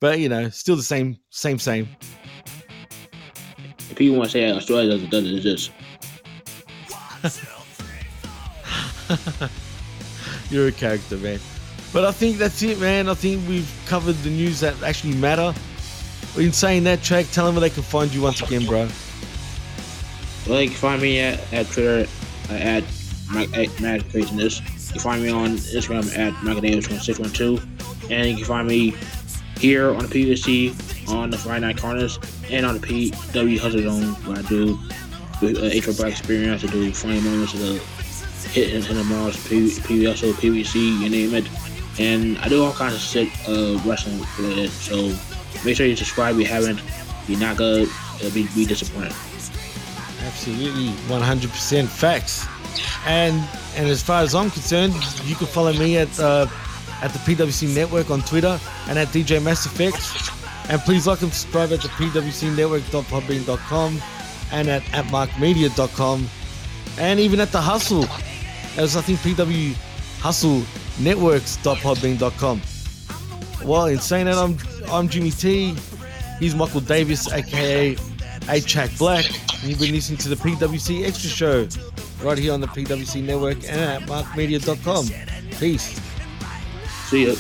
[0.01, 1.89] but you know, still the same, same, same.
[3.91, 5.71] If people want to say Australia doesn't does it, it's just
[10.51, 11.41] You're a character, man.
[11.93, 13.09] But I think that's it, man.
[13.09, 15.53] I think we've covered the news that actually matter.
[16.37, 18.89] In saying that, track, tell them where they can find you once again, bro.
[20.49, 22.09] Well, you can find me at, at Twitter
[22.51, 22.85] uh, at
[23.81, 24.61] Mad Craziness.
[24.61, 28.11] You can find me on Instagram at Macadamus1612.
[28.11, 28.95] And you can find me
[29.59, 32.19] here on the PWC, on the Friday Night Corners,
[32.51, 34.79] and on the PW Hustle Zone, where I do
[35.43, 36.65] with uh, H Black Experience.
[36.65, 37.79] I do funny moments of the
[38.49, 41.49] hit and the Mars, PWC, you name it.
[41.99, 44.71] And I do all kinds of shit uh, wrestling related.
[44.71, 45.15] So
[45.65, 46.83] make sure you subscribe if you haven't.
[47.29, 47.87] You're not gonna
[48.33, 49.13] be, be disappointed.
[50.23, 52.47] Absolutely, 100% facts.
[53.07, 53.43] And
[53.77, 54.95] and as far as I'm concerned,
[55.25, 56.47] you can follow me at uh,
[57.03, 60.31] at the PWC Network on Twitter and at DJ Mass Effects.
[60.69, 64.03] And please like and subscribe at the PWCnetwork.podbean.com
[64.53, 66.29] and at atmarkmedia.com
[66.99, 68.05] and even at the Hustle,
[68.77, 69.75] as I think PW
[70.21, 70.63] Hustle
[71.01, 72.61] Networks.podbean.com.
[73.65, 74.59] Well, in saying that, I'm
[74.89, 75.75] I'm Jimmy T.
[76.39, 79.27] He's Michael Davis, aka 8Trac-Black.
[79.61, 81.69] And you've been listening to the PWC Extra Show
[82.23, 85.07] right here on the PWC Network and at markmedia.com.
[85.59, 86.01] Peace.
[87.09, 87.35] See ya.